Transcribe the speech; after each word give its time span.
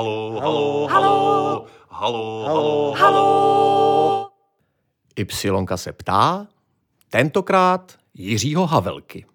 Halo, 0.00 0.40
halo, 0.40 0.86
halo, 0.88 1.66
halo, 1.90 2.44
halo, 2.46 2.92
halo. 2.92 4.30
Ypsilonka 5.16 5.76
se 5.76 5.92
ptá, 5.92 6.46
tentokrát 7.10 7.92
Jiřího 8.14 8.66
Havelky. 8.66 9.26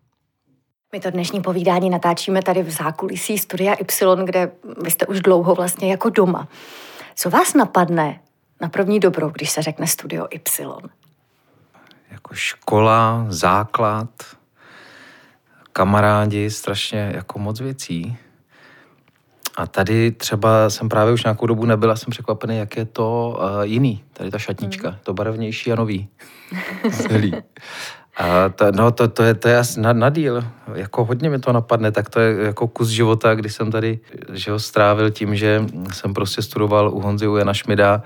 My 0.91 0.99
to 0.99 1.11
dnešní 1.11 1.41
povídání 1.41 1.89
natáčíme 1.89 2.41
tady 2.41 2.63
v 2.63 2.71
zákulisí 2.71 3.37
Studia 3.37 3.73
Y, 3.73 4.25
kde 4.25 4.51
vy 4.81 4.91
jste 4.91 5.05
už 5.05 5.21
dlouho 5.21 5.55
vlastně 5.55 5.91
jako 5.91 6.09
doma. 6.09 6.47
Co 7.15 7.29
vás 7.29 7.53
napadne 7.53 8.21
na 8.61 8.69
první 8.69 8.99
dobro, 8.99 9.29
když 9.29 9.49
se 9.49 9.61
řekne 9.61 9.87
Studio 9.87 10.27
Y? 10.31 10.89
Jako 12.11 12.33
škola, 12.33 13.25
základ, 13.29 14.09
kamarádi, 15.73 16.49
strašně 16.49 17.11
jako 17.15 17.39
moc 17.39 17.59
věcí. 17.59 18.17
A 19.57 19.67
tady 19.67 20.11
třeba 20.11 20.69
jsem 20.69 20.89
právě 20.89 21.13
už 21.13 21.23
nějakou 21.23 21.45
dobu 21.45 21.65
nebyl 21.65 21.91
a 21.91 21.95
jsem 21.95 22.11
překvapený, 22.11 22.57
jak 22.57 22.77
je 22.77 22.85
to 22.85 23.37
uh, 23.39 23.61
jiný, 23.61 24.03
tady 24.13 24.31
ta 24.31 24.39
šatnička, 24.39 24.89
mm. 24.89 24.95
to 25.03 25.13
barevnější 25.13 25.71
a 25.71 25.75
nový. 25.75 26.07
Celý. 26.91 27.33
A 28.17 28.49
to, 28.49 28.71
no, 28.71 28.91
to, 28.91 29.07
to, 29.07 29.23
je, 29.23 29.33
to 29.33 29.47
je 29.47 29.57
asi 29.57 29.79
na, 29.79 29.93
na 29.93 30.09
díl. 30.09 30.43
Jako 30.73 31.05
hodně 31.05 31.29
mi 31.29 31.39
to 31.39 31.53
napadne, 31.53 31.91
tak 31.91 32.09
to 32.09 32.19
je 32.19 32.45
jako 32.45 32.67
kus 32.67 32.87
života, 32.87 33.35
kdy 33.35 33.49
jsem 33.49 33.71
tady 33.71 33.99
že 34.33 34.51
ho 34.51 34.59
strávil 34.59 35.11
tím, 35.11 35.35
že 35.35 35.65
jsem 35.93 36.13
prostě 36.13 36.41
studoval 36.41 36.89
u 36.93 36.99
Honzy 36.99 37.27
u 37.27 37.35
Jana 37.35 37.53
Šmida 37.53 38.03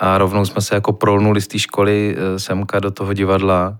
a 0.00 0.18
rovnou 0.18 0.44
jsme 0.44 0.60
se 0.60 0.74
jako 0.74 0.92
prolnuli 0.92 1.40
z 1.40 1.46
té 1.46 1.58
školy 1.58 2.16
eh, 2.18 2.38
semka 2.38 2.80
do 2.80 2.90
toho 2.90 3.12
divadla. 3.12 3.78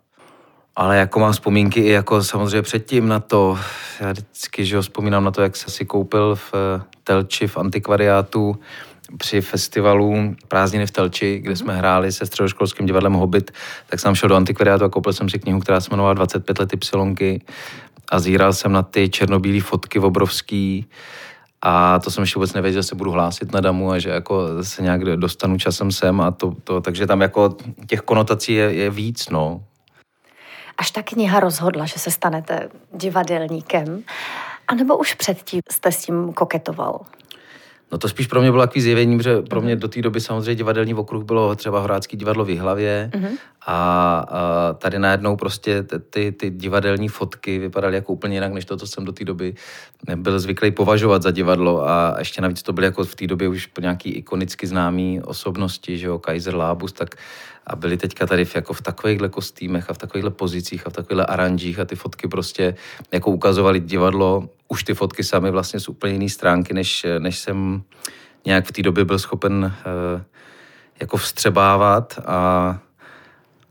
Ale 0.81 0.97
jako 0.97 1.21
mám 1.21 1.33
vzpomínky 1.33 1.81
i 1.81 1.91
jako 1.91 2.25
samozřejmě 2.25 2.63
předtím 2.63 3.09
na 3.09 3.21
to, 3.21 3.59
já 4.01 4.13
vždycky, 4.13 4.65
že 4.65 4.81
vzpomínám 4.81 5.25
na 5.25 5.31
to, 5.31 5.43
jak 5.43 5.57
se 5.57 5.71
si 5.71 5.85
koupil 5.85 6.37
v 6.37 6.55
eh, 6.55 6.83
Telči 7.05 7.47
v 7.47 7.57
antikvariátu 7.57 8.57
při 9.17 9.41
festivalu 9.41 10.35
Prázdniny 10.49 10.87
v 10.87 10.91
Telči, 10.91 11.39
kde 11.39 11.57
jsme 11.57 11.77
hráli 11.77 12.13
se 12.13 12.27
středoškolským 12.27 12.87
divadlem 12.87 13.13
Hobbit, 13.13 13.51
tak 13.87 14.01
jsem 14.01 14.15
šel 14.15 14.29
do 14.29 14.35
antikvariátu 14.35 14.85
a 14.85 14.89
koupil 14.89 15.13
jsem 15.13 15.29
si 15.29 15.39
knihu, 15.39 15.61
která 15.61 15.81
se 15.81 15.89
jmenovala 15.91 16.15
25 16.15 16.59
lety 16.59 16.77
psilonky 16.77 17.43
a 18.09 18.19
zíral 18.19 18.53
jsem 18.53 18.73
na 18.73 18.83
ty 18.83 19.09
černobílé 19.09 19.61
fotky 19.61 19.99
obrovský. 19.99 20.87
A 21.63 21.99
to 21.99 22.11
jsem 22.11 22.23
ještě 22.23 22.39
vůbec 22.39 22.53
nevěděl, 22.53 22.83
že 22.83 22.89
se 22.89 22.95
budu 22.95 23.11
hlásit 23.11 23.53
na 23.53 23.61
damu 23.61 23.91
a 23.91 23.99
že 23.99 24.11
jako 24.11 24.65
se 24.65 24.83
nějak 24.83 25.05
dostanu 25.05 25.59
časem 25.59 25.93
sem 25.93 26.21
a 26.21 26.31
to, 26.31 26.55
to 26.65 26.81
takže 26.81 27.07
tam 27.07 27.21
jako 27.21 27.57
těch 27.87 28.01
konotací 28.01 28.53
je, 28.53 28.75
je 28.75 28.91
víc, 28.91 29.29
no. 29.29 29.61
Až 30.81 30.91
ta 30.91 31.03
kniha 31.03 31.41
rozhodla, 31.41 31.87
že 31.87 31.99
se 31.99 32.11
stanete 32.11 32.69
divadelníkem, 32.93 34.03
anebo 34.69 34.97
už 34.97 35.15
předtím 35.15 35.61
jste 35.71 35.93
s 35.93 36.05
tím 36.05 36.33
koketoval? 36.33 37.01
No 37.93 37.99
to 37.99 38.09
spíš 38.09 38.27
pro 38.27 38.41
mě 38.41 38.51
bylo 38.51 38.63
takový 38.63 38.81
zjevení, 38.81 39.17
protože 39.17 39.43
pro 39.43 39.61
mě 39.61 39.77
do 39.77 39.89
té 39.89 40.03
doby 40.03 40.21
samozřejmě 40.21 40.55
divadelní 40.55 40.95
okruh 40.95 41.25
bylo 41.25 41.55
třeba 41.55 41.81
Horácký 41.81 42.17
divadlo 42.17 42.45
v 42.45 42.51
Jihlavě 42.51 43.11
mm-hmm. 43.13 43.31
a, 43.67 43.75
a 44.19 44.73
tady 44.73 44.99
najednou 44.99 45.37
prostě 45.37 45.83
ty, 46.11 46.33
ty 46.33 46.51
divadelní 46.51 47.09
fotky 47.09 47.59
vypadaly 47.59 47.95
jako 47.95 48.13
úplně 48.13 48.37
jinak, 48.37 48.53
než 48.53 48.65
to, 48.65 48.77
co 48.77 48.87
jsem 48.87 49.05
do 49.05 49.13
té 49.13 49.25
doby 49.25 49.55
byl 50.17 50.41
zvyklý 50.41 50.71
považovat 50.71 51.23
za 51.23 51.31
divadlo 51.31 51.89
a 51.89 52.15
ještě 52.19 52.43
navíc 52.43 52.63
to 52.63 52.73
byly 52.73 52.87
jako 52.87 53.05
v 53.05 53.15
té 53.15 53.27
době 53.27 53.49
už 53.49 53.69
nějaký 53.81 54.11
ikonicky 54.11 54.67
známý 54.67 55.23
osobnosti, 55.23 55.99
že 55.99 56.07
jo, 56.07 56.19
Kaiser 56.19 56.55
Labus, 56.55 56.93
tak 56.93 57.15
a 57.71 57.77
byli 57.77 57.97
teďka 57.97 58.27
tady 58.27 58.45
v, 58.45 58.57
jako 58.57 58.73
v 58.73 58.83
takovýchhle 58.83 59.29
kostýmech 59.29 59.91
a 59.91 59.93
v 59.93 59.99
takovýchhle 59.99 60.31
pozicích 60.31 60.87
a 60.87 60.91
v 60.91 60.93
takovýchhle 60.93 61.27
aranžích 61.27 61.79
a 61.79 61.85
ty 61.85 61.97
fotky 61.97 62.29
prostě 62.29 62.75
jako 63.13 63.31
ukazovali 63.31 63.81
divadlo, 63.81 64.49
už 64.69 64.85
ty 64.85 64.95
fotky 64.95 65.25
sami 65.25 65.51
vlastně 65.51 65.81
z 65.81 65.89
úplně 65.89 66.13
jiné 66.13 66.29
stránky, 66.29 66.75
než, 66.75 67.07
než 67.19 67.39
jsem 67.39 67.83
nějak 68.45 68.67
v 68.67 68.73
té 68.73 68.83
době 68.83 69.05
byl 69.05 69.19
schopen 69.19 69.65
uh, 69.65 70.23
jako 71.01 71.17
vstřebávat 71.17 72.19
a 72.27 72.79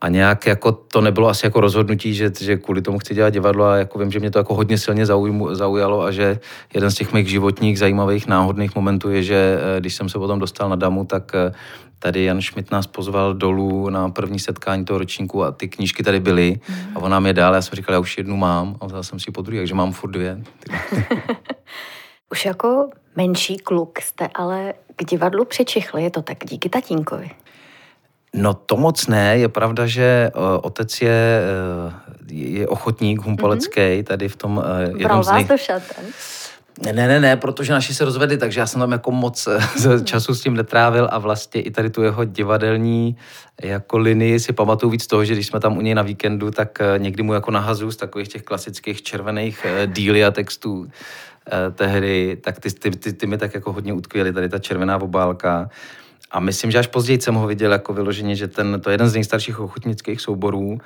a 0.02 0.10
nějak 0.10 0.46
jako 0.46 0.72
to 0.72 1.02
nebylo 1.02 1.30
asi 1.30 1.46
jako 1.46 1.62
rozhodnutí, 1.62 2.14
že, 2.14 2.32
že 2.40 2.58
kvůli 2.58 2.82
tomu 2.82 3.00
chci 3.00 3.16
dělat 3.16 3.30
divadlo 3.30 3.66
a 3.66 3.76
jako 3.76 4.00
vím, 4.00 4.12
že 4.12 4.20
mě 4.20 4.32
to 4.32 4.40
jako 4.40 4.56
hodně 4.56 4.78
silně 4.78 5.06
zaujalo 5.52 6.02
a 6.02 6.12
že 6.12 6.40
jeden 6.74 6.92
z 6.92 6.96
těch 6.96 7.14
mých 7.14 7.28
životních 7.28 7.80
zajímavých 7.80 8.28
náhodných 8.28 8.76
momentů 8.76 9.10
je, 9.10 9.24
že 9.24 9.60
eh, 9.60 9.80
když 9.80 9.96
jsem 9.96 10.10
se 10.10 10.20
potom 10.20 10.40
dostal 10.40 10.70
na 10.70 10.76
Damu, 10.76 11.06
tak 11.06 11.32
eh, 11.36 11.52
tady 12.00 12.24
Jan 12.24 12.42
Schmidt 12.42 12.72
nás 12.72 12.88
pozval 12.88 13.34
dolů 13.34 13.90
na 13.90 14.10
první 14.10 14.40
setkání 14.40 14.86
toho 14.86 14.98
ročníku 14.98 15.44
a 15.44 15.52
ty 15.52 15.68
knížky 15.68 16.04
tady 16.04 16.20
byly 16.20 16.60
a 16.96 17.00
on 17.00 17.12
nám 17.12 17.26
je 17.26 17.34
dál. 17.34 17.54
Já 17.56 17.62
jsem 17.62 17.76
říkal, 17.76 17.94
já 17.94 18.00
už 18.00 18.18
jednu 18.18 18.38
mám 18.38 18.76
a 18.81 18.86
vzal 18.86 19.04
jsem 19.04 19.20
si 19.20 19.31
po 19.31 19.42
druhé, 19.42 19.60
takže 19.60 19.76
mám 19.76 19.92
furt 19.92 20.12
dvě. 20.12 20.44
už 22.31 22.46
jako 22.46 22.90
menší 23.16 23.58
kluk 23.58 24.02
jste 24.02 24.28
ale 24.36 24.74
k 24.96 25.06
divadlu 25.06 25.46
přičichli, 25.46 26.04
je 26.04 26.10
to 26.10 26.22
tak 26.22 26.38
díky 26.46 26.70
tatínkovi. 26.70 27.30
No 28.34 28.53
to 28.53 28.78
moc 28.78 29.07
ne, 29.07 29.38
je 29.38 29.50
pravda, 29.50 29.88
že 29.88 30.31
uh, 30.35 30.41
otec 30.62 31.01
je, 31.01 31.41
uh, 31.85 31.94
je 32.29 32.67
ochotník 32.67 33.22
humpolecký 33.22 33.81
mm-hmm. 33.81 34.03
tady 34.03 34.29
v 34.29 34.35
tom 34.35 34.57
uh, 34.57 34.79
jednom 34.79 35.03
Bral 35.03 35.23
z 35.23 35.31
nich... 35.31 35.50
vás 35.50 35.57
do 35.57 35.57
šaten. 35.57 36.06
Ne, 36.84 36.94
ne, 36.94 37.19
ne, 37.19 37.38
protože 37.38 37.73
naši 37.73 37.94
se 37.94 38.06
rozvedli, 38.06 38.38
takže 38.38 38.59
já 38.59 38.68
jsem 38.68 38.79
tam 38.79 38.91
jako 38.91 39.12
moc 39.12 39.47
času 40.03 40.35
s 40.35 40.41
tím 40.41 40.53
netrávil 40.53 41.07
a 41.12 41.18
vlastně 41.18 41.62
i 41.62 41.72
tady 41.72 41.89
tu 41.89 42.03
jeho 42.03 42.25
divadelní 42.25 43.18
jako 43.63 43.97
linii 43.97 44.39
si 44.39 44.53
pamatuju 44.53 44.89
víc 44.89 45.07
toho, 45.07 45.25
že 45.25 45.34
když 45.34 45.47
jsme 45.47 45.59
tam 45.59 45.78
u 45.78 45.81
něj 45.81 45.95
na 45.95 46.01
víkendu, 46.01 46.51
tak 46.51 46.79
někdy 46.97 47.23
mu 47.23 47.34
jako 47.34 47.51
nahazu 47.51 47.91
z 47.91 47.95
takových 47.95 48.28
těch 48.28 48.44
klasických 48.44 49.01
červených 49.01 49.66
díly 49.85 50.25
a 50.25 50.31
textů 50.31 50.88
tehdy, 51.75 52.38
tak 52.44 52.59
ty, 52.59 52.72
ty, 52.72 52.91
ty, 52.91 53.13
ty 53.13 53.28
mi 53.28 53.38
tak 53.38 53.53
jako 53.53 53.73
hodně 53.73 53.94
utkvěly, 53.94 54.34
tady 54.34 54.50
ta 54.50 54.59
červená 54.59 55.01
obálka. 55.01 55.69
A 56.31 56.40
myslím, 56.40 56.72
že 56.72 56.79
až 56.79 56.88
později 56.88 57.22
jsem 57.22 57.35
ho 57.35 57.47
viděl 57.47 57.72
jako 57.72 57.94
vyloženě, 57.94 58.35
že 58.35 58.47
ten, 58.47 58.81
to 58.81 58.90
je 58.90 58.94
jeden 58.94 59.09
z 59.09 59.13
nejstarších 59.13 59.59
ochotnických 59.59 60.22
souborů, 60.22 60.78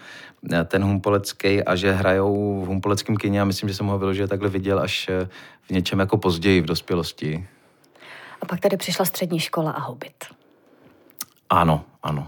eh, 0.54 0.64
ten 0.64 0.84
humpolecký, 0.84 1.64
a 1.64 1.76
že 1.76 1.92
hrajou 1.92 2.62
v 2.62 2.68
humpoleckém 2.68 3.18
kině 3.18 3.42
a 3.42 3.46
myslím, 3.46 3.70
že 3.70 3.76
jsem 3.76 3.86
ho 3.86 4.00
vyloženě 4.00 4.28
takhle 4.28 4.50
viděl 4.50 4.80
až 4.80 5.10
eh, 5.10 5.30
v 5.62 5.70
něčem 5.70 6.00
jako 6.00 6.18
později 6.18 6.62
v 6.62 6.66
dospělosti. 6.66 7.48
A 8.42 8.46
pak 8.46 8.60
tady 8.60 8.78
přišla 8.78 9.06
střední 9.06 9.40
škola 9.40 9.72
a 9.72 9.80
hobit. 9.80 10.24
Ano, 11.50 11.86
ano. 12.04 12.28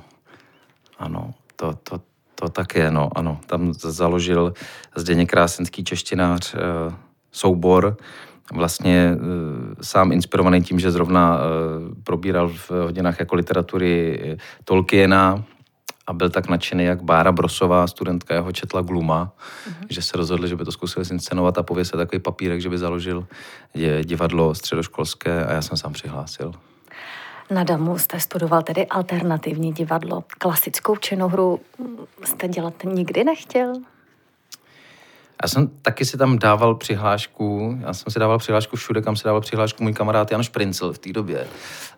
Ano, 1.00 1.34
to, 1.56 1.74
to, 1.74 2.02
to 2.36 2.50
tak 2.50 2.76
je, 2.76 2.92
no, 2.92 3.10
ano. 3.16 3.40
Tam 3.46 3.74
založil 3.74 4.54
Zdeněk 4.96 5.30
Krásenský 5.30 5.84
češtinář 5.84 6.56
eh, 6.56 6.60
soubor, 7.32 7.98
vlastně 8.54 8.96
e, 8.96 9.18
sám 9.82 10.12
inspirovaný 10.12 10.62
tím, 10.62 10.80
že 10.80 10.92
zrovna 10.92 11.38
e, 11.38 11.40
probíral 12.04 12.48
v 12.48 12.72
hodinách 12.72 13.20
jako 13.20 13.36
literatury 13.36 14.22
e, 14.24 14.38
Tolkiena 14.64 15.44
a 16.08 16.14
byl 16.14 16.30
tak 16.30 16.50
nadšený, 16.50 16.84
jak 16.84 17.04
Bára 17.04 17.32
Brosová, 17.32 17.88
studentka 17.88 18.34
jeho 18.34 18.52
četla 18.52 18.82
Gluma, 18.82 19.32
mm-hmm. 19.34 19.86
že 19.90 20.02
se 20.02 20.18
rozhodli, 20.18 20.50
že 20.50 20.56
by 20.56 20.66
to 20.66 20.72
zkusili 20.72 21.06
zinscenovat 21.06 21.58
a 21.58 21.64
pověsit 21.64 21.98
takový 21.98 22.20
papírek, 22.20 22.62
že 22.62 22.70
by 22.70 22.78
založil 22.78 23.28
divadlo 24.04 24.56
středoškolské 24.56 25.46
a 25.46 25.54
já 25.54 25.62
jsem 25.62 25.78
sám 25.78 25.94
přihlásil. 25.94 26.54
Na 27.52 27.64
Damu 27.64 27.98
jste 27.98 28.20
studoval 28.20 28.62
tedy 28.62 28.88
alternativní 28.88 29.74
divadlo. 29.74 30.24
Klasickou 30.38 30.96
činohru 30.96 31.60
jste 32.24 32.48
dělat 32.48 32.74
nikdy 32.84 33.24
nechtěl? 33.24 33.74
Já 35.44 35.48
jsem 35.48 35.68
taky 35.82 36.06
si 36.06 36.18
tam 36.18 36.40
dával 36.40 36.76
přihlášku, 36.76 37.78
já 37.82 37.94
jsem 37.94 38.14
si 38.14 38.20
dával 38.20 38.38
přihlášku 38.38 38.76
všude, 38.76 39.02
kam 39.02 39.16
si 39.16 39.24
dával 39.24 39.42
přihlášku 39.42 39.84
můj 39.84 39.94
kamarád 39.94 40.32
Jan 40.32 40.44
Šprincel 40.44 40.94
v 40.94 41.00
té 41.00 41.14
době. 41.14 41.48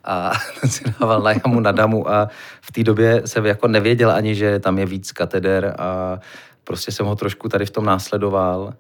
A 0.04 0.32
si 0.66 0.84
dával 1.00 1.22
na 1.22 1.32
jamu, 1.32 1.60
na 1.60 1.72
damu 1.72 2.10
a 2.10 2.30
v 2.62 2.72
té 2.72 2.84
době 2.84 3.22
jsem 3.26 3.46
jako 3.46 3.68
nevěděl 3.68 4.12
ani, 4.12 4.36
že 4.36 4.60
tam 4.60 4.80
je 4.80 4.86
víc 4.86 5.12
kateder 5.12 5.76
a 5.80 6.20
prostě 6.64 6.92
jsem 6.92 7.06
ho 7.06 7.16
trošku 7.16 7.50
tady 7.50 7.66
v 7.66 7.72
tom 7.72 7.86
následoval, 7.86 8.74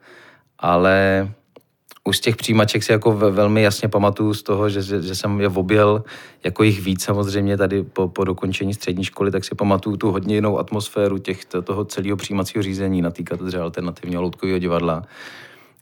ale 0.60 1.28
už 2.08 2.18
z 2.18 2.22
těch 2.22 2.36
přijímaček 2.36 2.84
si 2.84 2.92
jako 2.92 3.12
velmi 3.12 3.62
jasně 3.62 3.88
pamatuju 3.88 4.34
z 4.34 4.44
toho, 4.44 4.70
že, 4.70 4.82
že, 4.82 5.16
jsem 5.16 5.42
je 5.42 5.48
objel 5.48 6.04
jako 6.44 6.64
jich 6.64 6.82
víc 6.82 7.04
samozřejmě 7.04 7.58
tady 7.58 7.84
po, 7.84 8.08
po 8.08 8.24
dokončení 8.24 8.74
střední 8.74 9.04
školy, 9.04 9.32
tak 9.32 9.44
si 9.44 9.56
pamatuju 9.56 9.98
tu 9.98 10.12
hodně 10.12 10.36
jinou 10.36 10.60
atmosféru 10.60 11.18
těch, 11.18 11.46
toho 11.46 11.86
celého 11.86 12.18
přijímacího 12.18 12.64
řízení 12.64 13.02
na 13.02 13.12
té 13.12 13.24
katedře 13.24 13.60
alternativního 13.60 14.22
loutkového 14.22 14.60
divadla, 14.60 15.04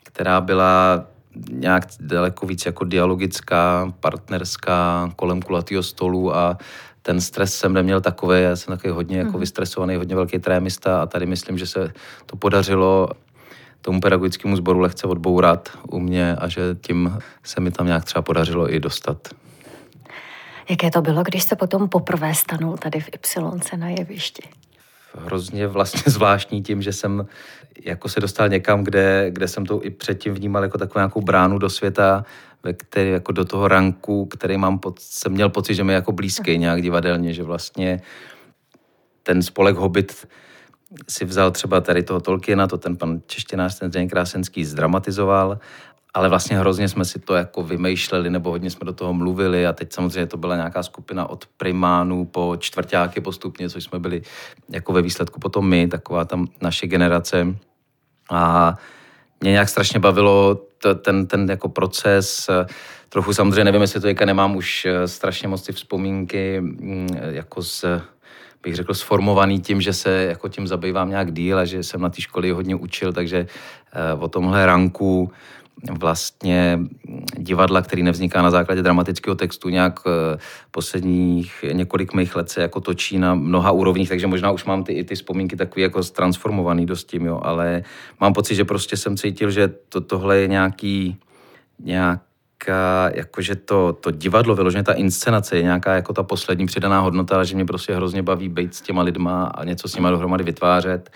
která 0.04 0.42
byla 0.42 1.06
nějak 1.52 1.84
daleko 2.00 2.46
víc 2.46 2.66
jako 2.66 2.86
dialogická, 2.86 3.94
partnerská, 4.00 5.12
kolem 5.16 5.42
kulatého 5.42 5.84
stolu 5.84 6.36
a 6.36 6.58
ten 7.02 7.22
stres 7.22 7.54
jsem 7.54 7.74
neměl 7.74 8.02
takový, 8.02 8.42
já 8.42 8.56
jsem 8.56 8.74
takový 8.74 8.94
hodně 8.94 9.18
jako 9.18 9.32
mhm. 9.32 9.40
vystresovaný, 9.40 9.96
hodně 9.96 10.16
velký 10.16 10.40
trémista 10.40 11.02
a 11.02 11.06
tady 11.06 11.26
myslím, 11.26 11.58
že 11.58 11.68
se 11.68 11.94
to 12.26 12.36
podařilo 12.36 13.10
tomu 13.86 14.02
pedagogickému 14.02 14.56
sboru 14.56 14.80
lehce 14.80 15.08
odbourat 15.08 15.70
u 15.88 16.00
mě 16.00 16.36
a 16.36 16.48
že 16.48 16.62
tím 16.82 17.18
se 17.44 17.62
mi 17.62 17.72
tam 17.72 17.86
nějak 17.86 18.06
třeba 18.06 18.22
podařilo 18.22 18.74
i 18.74 18.80
dostat. 18.80 19.28
Jaké 20.70 20.92
to 20.92 21.02
bylo, 21.02 21.24
když 21.24 21.44
se 21.44 21.56
potom 21.56 21.90
poprvé 21.90 22.34
stanul 22.34 22.78
tady 22.78 23.00
v 23.00 23.10
Y 23.10 23.78
na 23.78 23.90
jevišti? 23.90 24.44
Hrozně 25.14 25.68
vlastně 25.68 26.02
zvláštní 26.12 26.64
tím, 26.64 26.82
že 26.82 26.94
jsem 26.94 27.28
jako 27.86 28.10
se 28.10 28.20
dostal 28.20 28.50
někam, 28.50 28.84
kde, 28.84 29.28
kde 29.30 29.48
jsem 29.48 29.66
to 29.66 29.86
i 29.86 29.90
předtím 29.90 30.34
vnímal 30.34 30.64
jako 30.64 30.78
takovou 30.78 31.00
nějakou 31.00 31.22
bránu 31.22 31.58
do 31.58 31.70
světa 31.70 32.26
ve 32.64 32.74
který, 32.74 33.10
jako 33.10 33.32
do 33.32 33.46
toho 33.46 33.68
ranku, 33.68 34.26
který 34.26 34.58
mám, 34.58 34.80
pod, 34.80 35.00
jsem 35.00 35.32
měl 35.32 35.50
pocit, 35.50 35.76
že 35.76 35.84
mi 35.84 35.94
je 35.94 35.96
jako 35.96 36.12
blízký 36.12 36.58
nějak 36.58 36.82
divadelně, 36.82 37.34
že 37.34 37.44
vlastně 37.44 38.02
ten 39.24 39.42
spolek 39.42 39.76
Hobbit 39.76 40.28
si 41.10 41.26
vzal 41.26 41.52
třeba 41.52 41.82
tady 41.82 42.04
toho 42.04 42.20
Tolkiena, 42.20 42.68
to 42.68 42.78
ten 42.78 42.98
pan 42.98 43.22
češtinář, 43.28 43.80
ten 43.80 43.90
Zdeněk 43.90 44.10
Krásenský 44.10 44.66
zdramatizoval, 44.66 45.60
ale 46.14 46.30
vlastně 46.30 46.60
hrozně 46.60 46.90
jsme 46.90 47.06
si 47.06 47.20
to 47.20 47.36
jako 47.36 47.64
vymýšleli, 47.64 48.30
nebo 48.30 48.50
hodně 48.50 48.70
jsme 48.70 48.86
do 48.86 48.94
toho 48.94 49.14
mluvili 49.14 49.68
a 49.68 49.74
teď 49.74 49.94
samozřejmě 49.94 50.28
to 50.28 50.38
byla 50.38 50.56
nějaká 50.56 50.84
skupina 50.84 51.30
od 51.30 51.46
primánů 51.58 52.26
po 52.26 52.56
čtvrtáky 52.60 53.22
postupně, 53.22 53.70
což 53.70 53.84
jsme 53.84 54.00
byli 54.00 54.22
jako 54.70 54.94
ve 54.94 55.02
výsledku 55.02 55.40
potom 55.40 55.70
my, 55.70 55.88
taková 55.88 56.26
tam 56.26 56.48
naše 56.62 56.88
generace. 56.88 57.56
A 58.32 58.74
mě 59.42 59.52
nějak 59.52 59.70
strašně 59.70 60.00
bavilo 60.00 60.62
ten, 61.02 61.28
ten 61.28 61.50
jako 61.50 61.70
proces. 61.70 62.50
Trochu 63.10 63.34
samozřejmě 63.34 63.64
nevím, 63.64 63.82
jestli 63.82 64.16
to 64.16 64.26
nemám 64.26 64.56
už 64.56 64.86
eh, 64.86 65.08
strašně 65.08 65.48
moc 65.48 65.62
ty 65.62 65.74
vzpomínky 65.74 66.62
mm, 66.62 67.08
jako 67.30 67.64
z 67.64 67.86
bych 68.66 68.76
řekl, 68.76 68.94
sformovaný 68.94 69.62
tím, 69.62 69.82
že 69.82 69.94
se 69.94 70.10
jako 70.10 70.50
tím 70.50 70.68
zabývám 70.68 71.10
nějak 71.10 71.34
díl 71.34 71.60
a 71.60 71.66
že 71.66 71.84
jsem 71.84 72.02
na 72.02 72.10
té 72.10 72.22
škole 72.22 72.52
hodně 72.52 72.76
učil, 72.76 73.14
takže 73.14 73.48
eh, 73.94 74.14
o 74.14 74.28
tomhle 74.28 74.66
ranku 74.66 75.32
vlastně 75.92 76.80
divadla, 77.38 77.82
který 77.82 78.04
nevzniká 78.04 78.42
na 78.42 78.52
základě 78.52 78.82
dramatického 78.82 79.36
textu, 79.36 79.70
nějak 79.70 80.00
eh, 80.08 80.38
posledních 80.72 81.66
několik 81.72 82.14
mých 82.14 82.36
let 82.36 82.50
se 82.50 82.62
jako 82.62 82.82
točí 82.82 83.18
na 83.18 83.36
mnoha 83.36 83.72
úrovních, 83.72 84.10
takže 84.10 84.28
možná 84.28 84.52
už 84.52 84.66
mám 84.66 84.84
ty, 84.84 84.94
i 84.94 85.04
ty 85.04 85.16
vzpomínky 85.16 85.56
takový 85.56 85.82
jako 85.82 86.04
transformovaný 86.04 86.86
dost 86.86 87.04
tím, 87.04 87.26
jo, 87.26 87.40
ale 87.44 87.84
mám 88.22 88.34
pocit, 88.34 88.56
že 88.56 88.66
prostě 88.66 88.98
jsem 88.98 89.18
cítil, 89.18 89.52
že 89.52 89.68
to, 89.68 90.02
tohle 90.02 90.38
je 90.38 90.48
nějaký, 90.48 91.18
nějak 91.80 92.20
jakože 93.14 93.56
to, 93.56 93.94
to 93.94 94.12
divadlo, 94.12 94.56
vyloženě 94.56 94.84
ta 94.84 94.94
inscenace 94.94 95.56
je 95.56 95.64
nějaká 95.64 95.96
jako 95.96 96.14
ta 96.14 96.24
poslední 96.24 96.66
přidaná 96.66 97.00
hodnota, 97.00 97.44
že 97.44 97.56
mě 97.56 97.66
prostě 97.66 97.96
hrozně 97.96 98.24
baví 98.24 98.50
být 98.50 98.76
s 98.76 98.82
těma 98.82 99.02
lidma 99.02 99.46
a 99.46 99.64
něco 99.64 99.88
s 99.88 99.96
nimi 99.96 100.08
dohromady 100.10 100.44
vytvářet. 100.44 101.10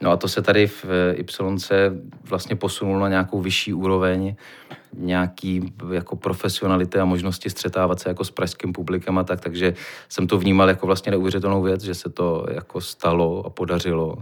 No 0.00 0.10
a 0.10 0.16
to 0.16 0.28
se 0.28 0.42
tady 0.42 0.66
v 0.66 0.84
Y 1.14 2.00
vlastně 2.24 2.56
posunulo 2.56 3.00
na 3.00 3.08
nějakou 3.08 3.40
vyšší 3.40 3.72
úroveň, 3.74 4.34
nějaký 4.96 5.74
jako 5.92 6.16
profesionality 6.16 6.98
a 6.98 7.04
možnosti 7.04 7.50
střetávat 7.50 8.00
se 8.00 8.08
jako 8.08 8.24
s 8.24 8.30
pražským 8.30 8.72
publikem 8.72 9.18
a 9.18 9.24
tak, 9.24 9.40
takže 9.40 9.74
jsem 10.08 10.26
to 10.26 10.38
vnímal 10.38 10.68
jako 10.68 10.86
vlastně 10.86 11.10
neuvěřitelnou 11.10 11.62
věc, 11.62 11.82
že 11.82 11.94
se 11.94 12.10
to 12.10 12.46
jako 12.50 12.80
stalo 12.80 13.46
a 13.46 13.50
podařilo. 13.50 14.16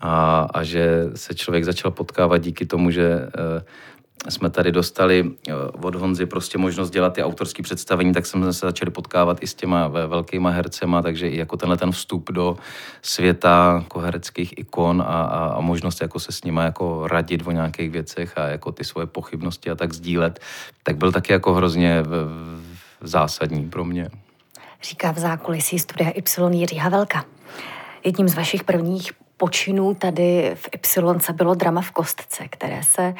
A, 0.00 0.46
a 0.54 0.62
že 0.62 1.04
se 1.14 1.34
člověk 1.34 1.64
začal 1.64 1.90
potkávat 1.90 2.42
díky 2.42 2.66
tomu, 2.66 2.90
že 2.90 3.02
eh, 3.04 3.64
jsme 4.28 4.50
tady 4.50 4.72
dostali 4.72 5.30
eh, 5.48 5.52
od 5.82 5.94
Honzy 5.94 6.26
prostě 6.26 6.58
možnost 6.58 6.90
dělat 6.90 7.12
ty 7.12 7.22
autorské 7.22 7.62
představení, 7.62 8.12
tak 8.12 8.26
jsme 8.26 8.52
se 8.52 8.66
začali 8.66 8.90
potkávat 8.90 9.42
i 9.42 9.46
s 9.46 9.54
těma 9.54 9.88
velkýma 9.88 10.50
hercema, 10.50 11.02
takže 11.02 11.28
i 11.28 11.38
jako 11.38 11.56
tenhle 11.56 11.76
ten 11.76 11.92
vstup 11.92 12.30
do 12.30 12.56
světa 13.02 13.74
jako 13.82 13.98
hereckých 13.98 14.58
ikon 14.58 15.02
a, 15.02 15.04
a, 15.04 15.46
a 15.46 15.60
možnost 15.60 16.02
jako 16.02 16.18
se 16.18 16.32
s 16.32 16.44
nima 16.44 16.62
jako 16.62 17.06
radit 17.06 17.46
o 17.46 17.50
nějakých 17.50 17.90
věcech 17.90 18.38
a 18.38 18.46
jako 18.46 18.72
ty 18.72 18.84
svoje 18.84 19.06
pochybnosti 19.06 19.70
a 19.70 19.74
tak 19.74 19.92
sdílet, 19.92 20.40
tak 20.82 20.96
byl 20.96 21.12
taky 21.12 21.32
jako 21.32 21.54
hrozně 21.54 22.02
v, 22.02 22.08
v 23.00 23.08
zásadní 23.08 23.68
pro 23.68 23.84
mě. 23.84 24.08
Říká 24.82 25.10
v 25.12 25.18
zákulisí 25.18 25.78
studia 25.78 26.10
Y 26.10 26.54
Jiří 26.54 26.76
Havelka. 26.76 27.24
Jedním 28.04 28.28
z 28.28 28.34
vašich 28.34 28.64
prvních 28.64 29.12
počinů 29.36 29.94
tady 29.94 30.52
v 30.54 30.68
Y 30.72 31.32
bylo 31.32 31.54
drama 31.54 31.80
v 31.80 31.90
kostce, 31.90 32.48
které 32.48 32.82
se 32.82 33.14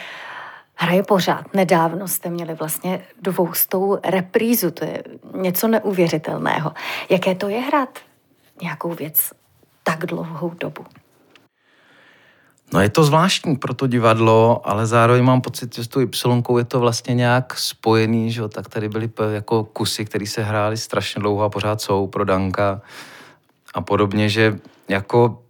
hraje 0.77 1.03
pořád. 1.03 1.55
Nedávno 1.55 2.09
jste 2.09 2.31
měli 2.31 2.55
vlastně 2.55 3.05
dvoustou 3.23 3.99
reprízu, 4.05 4.71
to 4.71 4.85
je 4.85 5.03
něco 5.35 5.69
neuvěřitelného. 5.69 6.73
Jaké 7.09 7.35
to 7.35 7.49
je 7.49 7.61
hrát 7.61 7.99
nějakou 8.63 8.95
věc 8.95 9.31
tak 9.83 10.07
dlouhou 10.07 10.51
dobu? 10.61 10.85
No 12.73 12.81
je 12.81 12.89
to 12.89 13.05
zvláštní 13.05 13.57
pro 13.57 13.75
to 13.75 13.87
divadlo, 13.87 14.61
ale 14.65 14.87
zároveň 14.87 15.25
mám 15.25 15.41
pocit, 15.41 15.75
že 15.75 15.85
s 15.85 15.89
tou 15.89 16.01
Y 16.01 16.59
je 16.59 16.65
to 16.65 16.81
vlastně 16.81 17.15
nějak 17.15 17.59
spojený, 17.59 18.33
že 18.33 18.49
tak 18.49 18.69
tady 18.69 18.89
byly 18.89 19.11
jako 19.33 19.65
kusy, 19.65 20.05
které 20.05 20.27
se 20.27 20.43
hrály 20.43 20.77
strašně 20.77 21.21
dlouho 21.21 21.43
a 21.45 21.49
pořád 21.49 21.81
jsou 21.81 22.07
pro 22.07 22.25
Danka 22.25 22.81
a 23.75 23.81
podobně, 23.81 24.29
že 24.29 24.59
jako 24.89 25.43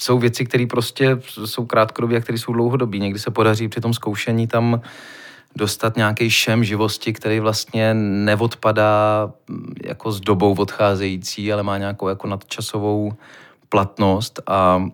jsou 0.00 0.18
věci, 0.18 0.44
které 0.44 0.66
prostě 0.66 1.18
jsou 1.44 1.66
krátkodobé 1.66 2.16
a 2.16 2.20
které 2.20 2.38
jsou 2.38 2.52
dlouhodobé. 2.52 2.98
Někdy 2.98 3.18
se 3.18 3.30
podaří 3.30 3.68
při 3.68 3.80
tom 3.80 3.94
zkoušení 3.94 4.46
tam 4.46 4.80
dostat 5.56 5.96
nějaký 5.96 6.30
šem 6.30 6.64
živosti, 6.64 7.12
který 7.12 7.40
vlastně 7.40 7.94
neodpadá 7.94 9.30
mm, 9.48 9.74
jako 9.84 10.12
s 10.12 10.20
dobou 10.20 10.54
odcházející, 10.54 11.52
ale 11.52 11.62
má 11.62 11.78
nějakou 11.78 12.08
jako 12.08 12.26
nadčasovou 12.26 13.12
platnost 13.68 14.40
a 14.46 14.84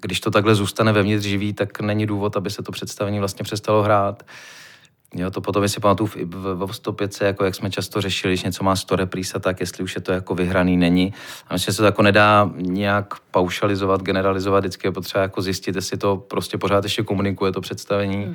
když 0.00 0.20
to 0.20 0.30
takhle 0.30 0.54
zůstane 0.54 0.92
vevnitř 0.92 1.26
živý, 1.26 1.52
tak 1.52 1.80
není 1.80 2.06
důvod, 2.06 2.36
aby 2.36 2.50
se 2.50 2.62
to 2.62 2.72
představení 2.72 3.18
vlastně 3.18 3.42
přestalo 3.42 3.82
hrát. 3.82 4.22
Jo, 5.14 5.30
to 5.30 5.40
potom, 5.40 5.62
jestli 5.62 5.80
pamatuju 5.80 6.06
v, 6.06 6.16
v, 6.16 6.66
v 6.66 6.76
105, 6.76 7.18
jako 7.20 7.44
jak 7.44 7.54
jsme 7.54 7.70
často 7.70 8.00
řešili, 8.00 8.32
když 8.32 8.42
něco 8.42 8.64
má 8.64 8.76
100 8.76 8.96
reprísa, 8.96 9.38
tak 9.38 9.60
jestli 9.60 9.84
už 9.84 9.94
je 9.94 10.00
to 10.00 10.12
jako 10.12 10.34
vyhraný, 10.34 10.76
není. 10.76 11.14
A 11.48 11.54
myslím, 11.54 11.72
že 11.72 11.76
se 11.76 11.82
to 11.82 11.86
jako 11.86 12.02
nedá 12.02 12.50
nějak 12.56 13.14
paušalizovat, 13.30 14.02
generalizovat, 14.02 14.64
vždycky 14.64 14.86
je 14.86 14.92
potřeba 14.92 15.22
jako 15.22 15.42
zjistit, 15.42 15.76
jestli 15.76 15.96
to 15.98 16.16
prostě 16.16 16.58
pořád 16.58 16.84
ještě 16.84 17.02
komunikuje, 17.02 17.52
to 17.52 17.60
představení. 17.60 18.24
Hmm. 18.24 18.34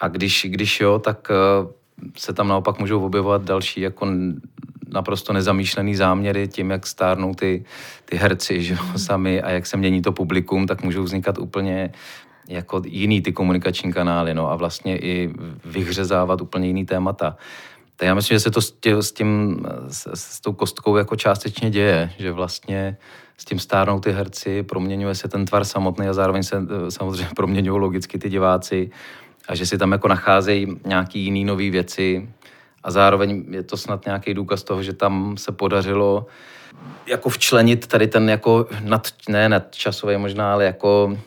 A 0.00 0.08
když, 0.08 0.46
když 0.48 0.80
jo, 0.80 0.98
tak 0.98 1.28
uh, 1.62 1.70
se 2.16 2.32
tam 2.32 2.48
naopak 2.48 2.78
můžou 2.78 3.04
objevovat 3.04 3.42
další 3.42 3.80
jako 3.80 4.06
naprosto 4.88 5.32
nezamýšlený 5.32 5.96
záměry 5.96 6.48
tím, 6.48 6.70
jak 6.70 6.86
stárnou 6.86 7.34
ty, 7.34 7.64
ty 8.04 8.16
herci 8.16 8.62
že, 8.62 8.74
hmm. 8.74 8.98
sami 8.98 9.42
a 9.42 9.50
jak 9.50 9.66
se 9.66 9.76
mění 9.76 10.02
to 10.02 10.12
publikum, 10.12 10.66
tak 10.66 10.82
můžou 10.82 11.02
vznikat 11.02 11.38
úplně 11.38 11.90
jako 12.48 12.82
jiný 12.84 13.22
ty 13.22 13.32
komunikační 13.32 13.92
kanály 13.92 14.34
no, 14.34 14.50
a 14.50 14.56
vlastně 14.56 14.98
i 14.98 15.30
vyhřezávat 15.64 16.40
úplně 16.40 16.66
jiný 16.66 16.86
témata. 16.86 17.36
Tak 17.96 18.06
já 18.06 18.14
myslím, 18.14 18.34
že 18.34 18.40
se 18.40 18.50
to 18.50 18.60
s, 18.60 18.72
tě, 18.72 19.02
s 19.02 19.12
tím, 19.12 19.60
s, 19.88 20.06
s 20.14 20.40
tou 20.40 20.52
kostkou 20.52 20.96
jako 20.96 21.16
částečně 21.16 21.70
děje, 21.70 22.12
že 22.18 22.32
vlastně 22.32 22.96
s 23.36 23.44
tím 23.44 23.58
stárnou 23.58 24.00
ty 24.00 24.12
herci, 24.12 24.62
proměňuje 24.62 25.14
se 25.14 25.28
ten 25.28 25.44
tvar 25.44 25.64
samotný 25.64 26.08
a 26.08 26.12
zároveň 26.12 26.42
se 26.42 26.56
samozřejmě 26.88 27.28
proměňují 27.36 27.80
logicky 27.80 28.18
ty 28.18 28.30
diváci 28.30 28.90
a 29.48 29.54
že 29.54 29.66
si 29.66 29.78
tam 29.78 29.92
jako 29.92 30.08
nacházejí 30.08 30.80
nějaký 30.86 31.20
jiný 31.20 31.44
nové 31.44 31.70
věci 31.70 32.28
a 32.82 32.90
zároveň 32.90 33.44
je 33.50 33.62
to 33.62 33.76
snad 33.76 34.06
nějaký 34.06 34.34
důkaz 34.34 34.62
toho, 34.62 34.82
že 34.82 34.92
tam 34.92 35.36
se 35.36 35.52
podařilo 35.52 36.26
jako 37.06 37.28
včlenit 37.28 37.86
tady 37.86 38.06
ten 38.06 38.30
jako 38.30 38.66
nad, 38.80 39.08
ne 39.28 39.48
nadčasový 39.48 40.16
možná, 40.16 40.52
ale 40.52 40.64
jako 40.64 41.18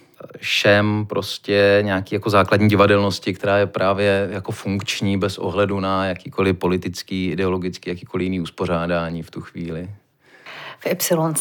šem 0.42 1.06
prostě 1.10 1.80
nějaký 1.82 2.16
jako 2.16 2.30
základní 2.30 2.70
divadelnosti, 2.70 3.34
která 3.34 3.58
je 3.58 3.68
právě 3.68 4.30
jako 4.32 4.52
funkční 4.52 5.18
bez 5.18 5.38
ohledu 5.38 5.80
na 5.80 6.06
jakýkoliv 6.06 6.58
politický, 6.58 7.30
ideologický, 7.30 7.90
jakýkoliv 7.90 8.24
jiný 8.24 8.40
uspořádání 8.40 9.24
v 9.24 9.32
tu 9.32 9.42
chvíli. 9.42 9.90
V 10.80 10.86
Y 10.86 10.96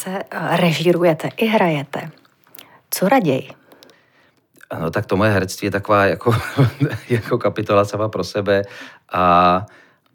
eh, 0.06 0.56
režírujete 0.56 1.28
i 1.37 1.47
hrajete. 1.47 2.11
Co 2.90 3.09
raději? 3.09 3.49
No 4.80 4.90
tak 4.90 5.06
to 5.06 5.16
moje 5.16 5.30
herectví 5.30 5.66
je 5.66 5.71
taková 5.71 6.04
jako, 6.04 6.35
jako 7.09 7.38
kapitola 7.38 7.85
sama 7.85 8.09
pro 8.09 8.25
sebe 8.25 8.62
a 9.12 9.66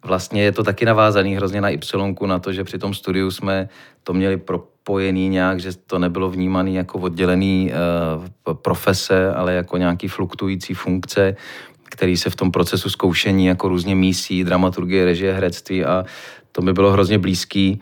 vlastně 0.05 0.43
je 0.43 0.51
to 0.51 0.63
taky 0.63 0.85
navázaný 0.85 1.35
hrozně 1.35 1.61
na 1.61 1.69
Y, 1.69 2.27
na 2.27 2.39
to, 2.39 2.53
že 2.53 2.63
při 2.63 2.77
tom 2.77 2.93
studiu 2.93 3.31
jsme 3.31 3.69
to 4.03 4.13
měli 4.13 4.37
propojený 4.37 5.29
nějak, 5.29 5.59
že 5.59 5.71
to 5.87 5.99
nebylo 5.99 6.29
vnímané 6.29 6.71
jako 6.71 6.99
oddělený 6.99 7.71
uh, 7.71 8.53
profese, 8.53 9.33
ale 9.33 9.53
jako 9.53 9.77
nějaký 9.77 10.07
fluktující 10.07 10.73
funkce, 10.73 11.35
který 11.83 12.17
se 12.17 12.29
v 12.29 12.35
tom 12.35 12.51
procesu 12.51 12.89
zkoušení 12.89 13.45
jako 13.45 13.67
různě 13.67 13.95
mísí, 13.95 14.43
dramaturgie, 14.43 15.05
režie, 15.05 15.33
herectví 15.33 15.85
a 15.85 16.05
to 16.51 16.61
by 16.61 16.73
bylo 16.73 16.91
hrozně 16.91 17.17
blízký. 17.17 17.81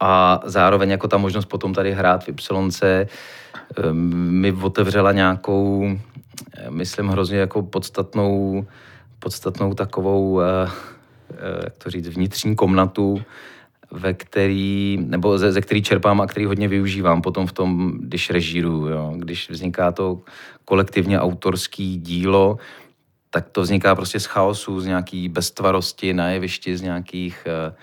A 0.00 0.40
zároveň 0.44 0.90
jako 0.90 1.08
ta 1.08 1.16
možnost 1.16 1.44
potom 1.44 1.74
tady 1.74 1.92
hrát 1.92 2.24
v 2.24 2.28
Y 2.28 3.06
um, 3.90 3.96
mi 4.30 4.52
otevřela 4.52 5.12
nějakou, 5.12 5.88
eh, 6.56 6.70
myslím, 6.70 7.08
hrozně 7.08 7.38
jako 7.38 7.62
podstatnou 7.62 8.66
podstatnou 9.24 9.74
takovou, 9.74 10.40
eh, 10.40 10.44
eh, 11.32 11.64
jak 11.64 11.76
to 11.80 11.90
říct, 11.90 12.08
vnitřní 12.08 12.56
komnatu, 12.56 13.22
ve 13.90 14.14
který, 14.14 14.98
nebo 15.00 15.38
ze, 15.38 15.52
ze 15.52 15.60
který 15.60 15.82
čerpám 15.82 16.20
a 16.20 16.26
který 16.26 16.44
hodně 16.44 16.68
využívám 16.68 17.22
potom 17.22 17.46
v 17.46 17.52
tom, 17.52 17.92
když 18.00 18.30
režíru, 18.30 18.88
jo. 18.88 19.14
když 19.16 19.50
vzniká 19.50 19.92
to 19.92 20.20
kolektivně 20.64 21.20
autorský 21.20 21.96
dílo, 21.96 22.58
tak 23.30 23.48
to 23.48 23.62
vzniká 23.62 23.94
prostě 23.94 24.20
z 24.20 24.26
chaosu, 24.26 24.80
z 24.80 24.86
nějaký 24.86 25.28
beztvarosti 25.28 26.12
na 26.12 26.30
jevišti, 26.30 26.76
z 26.76 26.82
nějakých 26.82 27.46
uh, 27.46 27.74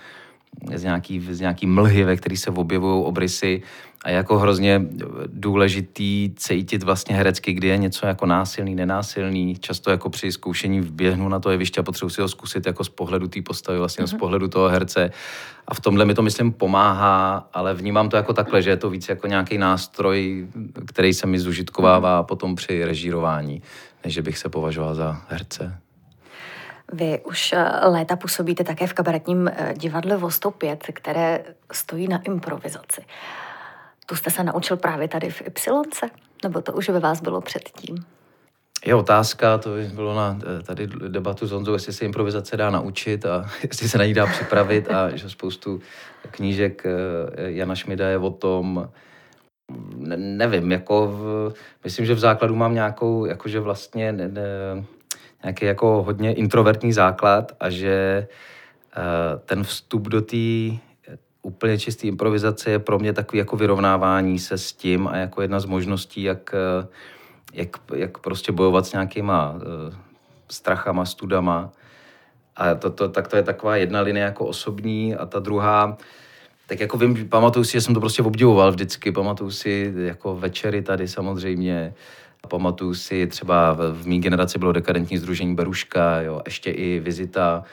z 0.74 0.82
nějaký, 0.82 1.20
z 1.20 1.40
nějaký 1.40 1.66
mlhy, 1.66 2.04
ve 2.04 2.16
který 2.16 2.36
se 2.36 2.50
objevují 2.50 3.04
obrysy 3.04 3.62
a 4.04 4.10
je 4.10 4.16
jako 4.16 4.38
hrozně 4.38 4.86
důležitý 5.26 6.30
cítit 6.36 6.82
vlastně 6.82 7.16
herecky, 7.16 7.52
kdy 7.52 7.68
je 7.68 7.76
něco 7.76 8.06
jako 8.06 8.26
násilný, 8.26 8.74
nenásilný. 8.74 9.56
Často 9.60 9.90
jako 9.90 10.10
při 10.10 10.32
zkoušení 10.32 10.80
vběhnu 10.80 11.28
na 11.28 11.40
to 11.40 11.50
jeviště 11.50 11.80
a 11.80 11.82
potřebuji 11.82 12.10
si 12.10 12.20
ho 12.20 12.28
zkusit 12.28 12.66
jako 12.66 12.84
z 12.84 12.88
pohledu 12.88 13.28
té 13.28 13.42
postavy, 13.42 13.78
vlastně 13.78 14.04
mm-hmm. 14.04 14.16
z 14.16 14.18
pohledu 14.18 14.48
toho 14.48 14.68
herce. 14.68 15.10
A 15.66 15.74
v 15.74 15.80
tomhle 15.80 16.04
mi 16.04 16.14
to, 16.14 16.22
myslím, 16.22 16.52
pomáhá, 16.52 17.48
ale 17.52 17.74
vnímám 17.74 18.08
to 18.08 18.16
jako 18.16 18.32
takhle, 18.32 18.62
že 18.62 18.70
je 18.70 18.76
to 18.76 18.90
víc 18.90 19.08
jako 19.08 19.26
nějaký 19.26 19.58
nástroj, 19.58 20.46
který 20.86 21.14
se 21.14 21.26
mi 21.26 21.38
zužitkovává 21.38 22.22
potom 22.22 22.54
při 22.54 22.84
režírování, 22.84 23.62
než 24.04 24.14
že 24.14 24.22
bych 24.22 24.38
se 24.38 24.48
považoval 24.48 24.94
za 24.94 25.22
herce. 25.28 25.78
Vy 26.92 27.20
už 27.24 27.52
eh, 27.52 27.88
léta 27.88 28.16
působíte 28.16 28.64
také 28.64 28.86
v 28.86 28.92
kabaretním 28.92 29.48
eh, 29.48 29.74
divadle 29.76 30.16
Vo 30.16 30.30
105, 30.30 30.86
které 30.92 31.44
stojí 31.72 32.08
na 32.08 32.22
improvizaci. 32.22 33.04
Tu 34.06 34.16
jste 34.16 34.30
se 34.30 34.44
naučil 34.44 34.76
právě 34.76 35.08
tady 35.08 35.30
v 35.30 35.42
Y? 35.42 36.10
Nebo 36.44 36.60
to 36.60 36.72
už 36.72 36.88
ve 36.88 37.00
vás 37.00 37.20
bylo 37.20 37.40
předtím? 37.40 38.04
Je 38.84 38.94
otázka, 38.94 39.58
to 39.58 39.70
bylo 39.94 40.14
na 40.14 40.38
eh, 40.42 40.62
tady 40.62 40.86
debatu 40.86 41.46
s 41.46 41.50
Honzou, 41.50 41.72
jestli 41.72 41.92
se 41.92 42.04
improvizace 42.04 42.56
dá 42.56 42.70
naučit 42.70 43.26
a 43.26 43.50
jestli 43.62 43.88
se 43.88 43.98
na 43.98 44.04
ní 44.04 44.14
dá 44.14 44.26
připravit 44.26 44.90
a 44.90 45.16
že 45.16 45.30
spoustu 45.30 45.80
knížek 46.30 46.84
Jana 47.36 47.74
Šmida 47.74 48.08
je 48.08 48.18
o 48.18 48.30
tom, 48.30 48.88
ne, 49.96 50.16
nevím, 50.16 50.72
jako 50.72 51.06
v, 51.06 51.52
myslím, 51.84 52.06
že 52.06 52.14
v 52.14 52.18
základu 52.18 52.54
mám 52.54 52.74
nějakou, 52.74 53.24
jakože 53.24 53.60
vlastně 53.60 54.12
ne, 54.12 54.28
ne, 54.28 54.42
nějaký 55.44 55.64
jako 55.64 56.02
hodně 56.02 56.34
introvertní 56.34 56.92
základ 56.92 57.52
a 57.60 57.70
že 57.70 58.26
uh, 58.96 59.38
ten 59.44 59.64
vstup 59.64 60.08
do 60.08 60.20
té 60.20 60.36
úplně 61.42 61.78
čisté 61.78 62.06
improvizace 62.06 62.70
je 62.70 62.78
pro 62.78 62.98
mě 62.98 63.12
takový 63.12 63.38
jako 63.38 63.56
vyrovnávání 63.56 64.38
se 64.38 64.58
s 64.58 64.72
tím 64.72 65.08
a 65.08 65.16
jako 65.16 65.42
jedna 65.42 65.60
z 65.60 65.64
možností, 65.64 66.22
jak, 66.22 66.54
eh, 66.54 66.86
jak, 67.52 67.76
jak 67.94 68.18
prostě 68.18 68.52
bojovat 68.52 68.86
s 68.86 68.92
nějakýma 68.92 69.50
uh, 69.52 69.94
strachama, 70.48 71.04
studama. 71.04 71.72
A 72.56 72.74
to, 72.74 72.90
to, 72.90 73.08
tak 73.08 73.28
to 73.28 73.36
je 73.36 73.42
taková 73.42 73.76
jedna 73.76 74.00
linie 74.00 74.24
jako 74.24 74.46
osobní 74.46 75.14
a 75.14 75.26
ta 75.26 75.38
druhá, 75.38 75.96
tak 76.66 76.80
jako 76.80 76.98
vím, 76.98 77.28
pamatuju 77.28 77.64
si, 77.64 77.72
že 77.72 77.80
jsem 77.80 77.94
to 77.94 78.00
prostě 78.00 78.22
obdivoval 78.22 78.70
vždycky, 78.70 79.12
pamatuju 79.12 79.50
si 79.50 79.92
jako 79.96 80.36
večery 80.36 80.82
tady 80.82 81.08
samozřejmě, 81.08 81.94
Pamatuju 82.48 82.94
si 82.94 83.26
třeba 83.26 83.72
v, 83.72 84.02
v 84.02 84.06
mý 84.06 84.20
generaci 84.20 84.58
bylo 84.58 84.72
dekadentní 84.72 85.18
združení 85.18 85.54
Beruška, 85.54 86.20
jo, 86.20 86.42
ještě 86.46 86.70
i 86.70 87.00
vizita 87.00 87.64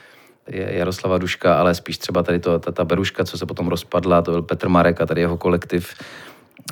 Jaroslava 0.52 1.18
Duška, 1.18 1.60
ale 1.60 1.76
spíš 1.76 1.98
třeba 1.98 2.24
tady 2.24 2.40
to, 2.40 2.60
ta, 2.60 2.72
ta 2.72 2.86
Beruška, 2.86 3.24
co 3.24 3.38
se 3.38 3.46
potom 3.46 3.68
rozpadla, 3.68 4.22
to 4.22 4.32
byl 4.32 4.42
Petr 4.42 4.70
Marek 4.70 5.02
a 5.02 5.06
tady 5.06 5.22
jeho 5.22 5.38
kolektiv 5.38 5.94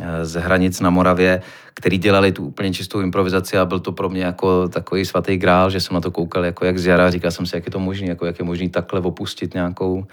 eh, 0.02 0.26
z 0.26 0.34
hranic 0.34 0.80
na 0.80 0.90
Moravě, 0.90 1.42
který 1.74 1.98
dělali 1.98 2.32
tu 2.32 2.46
úplně 2.46 2.74
čistou 2.74 3.02
improvizaci 3.02 3.58
a 3.58 3.66
byl 3.66 3.80
to 3.80 3.92
pro 3.92 4.10
mě 4.10 4.24
jako 4.24 4.68
takový 4.68 5.06
svatý 5.06 5.38
grál, 5.38 5.70
že 5.70 5.80
jsem 5.80 5.94
na 5.94 6.02
to 6.02 6.12
koukal 6.12 6.46
jako 6.46 6.66
jak 6.66 6.78
z 6.78 6.86
jara, 6.86 7.12
říkal 7.12 7.32
jsem 7.32 7.46
si, 7.46 7.56
jak 7.56 7.66
je 7.66 7.72
to 7.72 7.80
možné, 7.80 8.08
jako 8.08 8.26
jak 8.26 8.40
je 8.40 8.46
možné 8.46 8.70
takhle 8.70 9.00
opustit 9.00 9.54
nějakou 9.54 10.06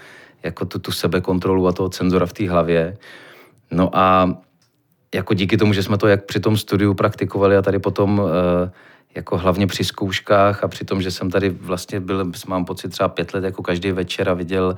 jako 0.43 0.65
tu, 0.65 0.79
tu 0.79 0.91
sebekontrolu 0.91 1.67
a 1.67 1.71
toho 1.71 1.89
cenzora 1.89 2.25
v 2.25 2.33
té 2.33 2.49
hlavě. 2.49 2.97
No 3.71 3.97
a 3.97 4.37
jako 5.13 5.33
díky 5.33 5.57
tomu, 5.57 5.73
že 5.73 5.83
jsme 5.83 5.97
to 5.97 6.07
jak 6.07 6.25
při 6.25 6.39
tom 6.39 6.57
studiu 6.57 6.93
praktikovali 6.93 7.57
a 7.57 7.61
tady 7.61 7.79
potom 7.79 8.21
eh, 8.65 8.71
jako 9.15 9.37
hlavně 9.37 9.67
při 9.67 9.83
zkouškách 9.83 10.63
a 10.63 10.67
při 10.67 10.85
tom, 10.85 11.01
že 11.01 11.11
jsem 11.11 11.31
tady 11.31 11.49
vlastně 11.49 11.99
byl, 11.99 12.31
mám 12.47 12.65
pocit 12.65 12.89
třeba 12.89 13.09
pět 13.09 13.33
let 13.33 13.43
jako 13.43 13.63
každý 13.63 13.91
večer 13.91 14.29
a 14.29 14.33
viděl 14.33 14.75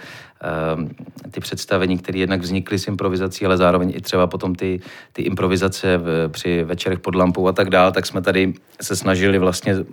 um, 0.77 0.89
ty 1.31 1.39
představení, 1.39 1.97
které 1.97 2.19
jednak 2.19 2.41
vznikly 2.41 2.79
z 2.79 2.87
improvizací, 2.87 3.45
ale 3.45 3.57
zároveň 3.57 3.93
i 3.95 4.01
třeba 4.01 4.27
potom 4.27 4.55
ty, 4.55 4.79
ty 5.13 5.21
improvizace 5.21 5.97
v, 5.97 6.29
při 6.29 6.63
večerech 6.63 6.99
pod 6.99 7.15
lampou 7.15 7.47
a 7.47 7.51
tak 7.51 7.69
dál, 7.69 7.91
tak 7.91 8.05
jsme 8.05 8.21
tady 8.21 8.53
se 8.81 8.95
snažili 8.95 9.39
vlastně 9.39 9.75
uh, 9.75 9.85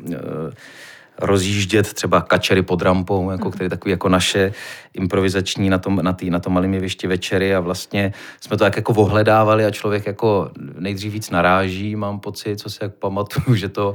rozjíždět 1.18 1.92
třeba 1.92 2.20
kačery 2.20 2.62
pod 2.62 2.82
rampou, 2.82 3.30
jako, 3.30 3.50
který 3.50 3.70
takový 3.70 3.90
jako 3.90 4.08
naše 4.08 4.52
improvizační 4.94 5.70
na 5.70 5.78
tom, 5.78 6.00
na 6.02 6.12
tý, 6.12 6.30
na 6.30 6.40
tom 6.40 6.52
malém 6.52 6.74
jevišti 6.74 7.06
večery 7.06 7.54
a 7.54 7.60
vlastně 7.60 8.12
jsme 8.40 8.56
to 8.56 8.64
tak 8.64 8.76
jako 8.76 8.92
ohledávali 8.92 9.64
a 9.64 9.70
člověk 9.70 10.06
jako 10.06 10.50
nejdřív 10.78 11.12
víc 11.12 11.30
naráží, 11.30 11.96
mám 11.96 12.20
pocit, 12.20 12.60
co 12.60 12.70
si 12.70 12.78
jak 12.82 12.94
pamatuju, 12.94 13.54
že, 13.56 13.68
to, 13.68 13.94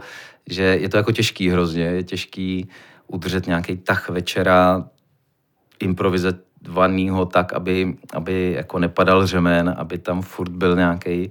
že 0.49 0.63
je 0.63 0.89
to 0.89 0.97
jako 0.97 1.11
těžký 1.11 1.49
hrozně, 1.49 1.83
je 1.83 2.03
těžký 2.03 2.69
udržet 3.07 3.47
nějaký 3.47 3.77
tah 3.77 4.09
večera 4.09 4.85
improvizovanýho 5.79 7.25
tak, 7.25 7.53
aby, 7.53 7.95
aby 8.13 8.53
jako 8.57 8.79
nepadal 8.79 9.27
řemen, 9.27 9.75
aby 9.77 9.97
tam 9.97 10.21
furt 10.21 10.51
byl 10.51 10.75
nějaký 10.75 11.29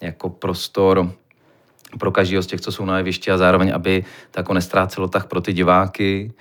jako 0.00 0.30
prostor 0.30 1.12
pro 1.98 2.12
každého 2.12 2.42
z 2.42 2.46
těch, 2.46 2.60
co 2.60 2.72
jsou 2.72 2.84
na 2.84 2.98
jevišti 2.98 3.30
a 3.30 3.38
zároveň, 3.38 3.72
aby 3.74 4.04
to 4.30 4.40
jako 4.40 4.54
nestrácelo 4.54 5.08
tak 5.08 5.26
pro 5.26 5.40
ty 5.40 5.52
diváky. 5.52 6.32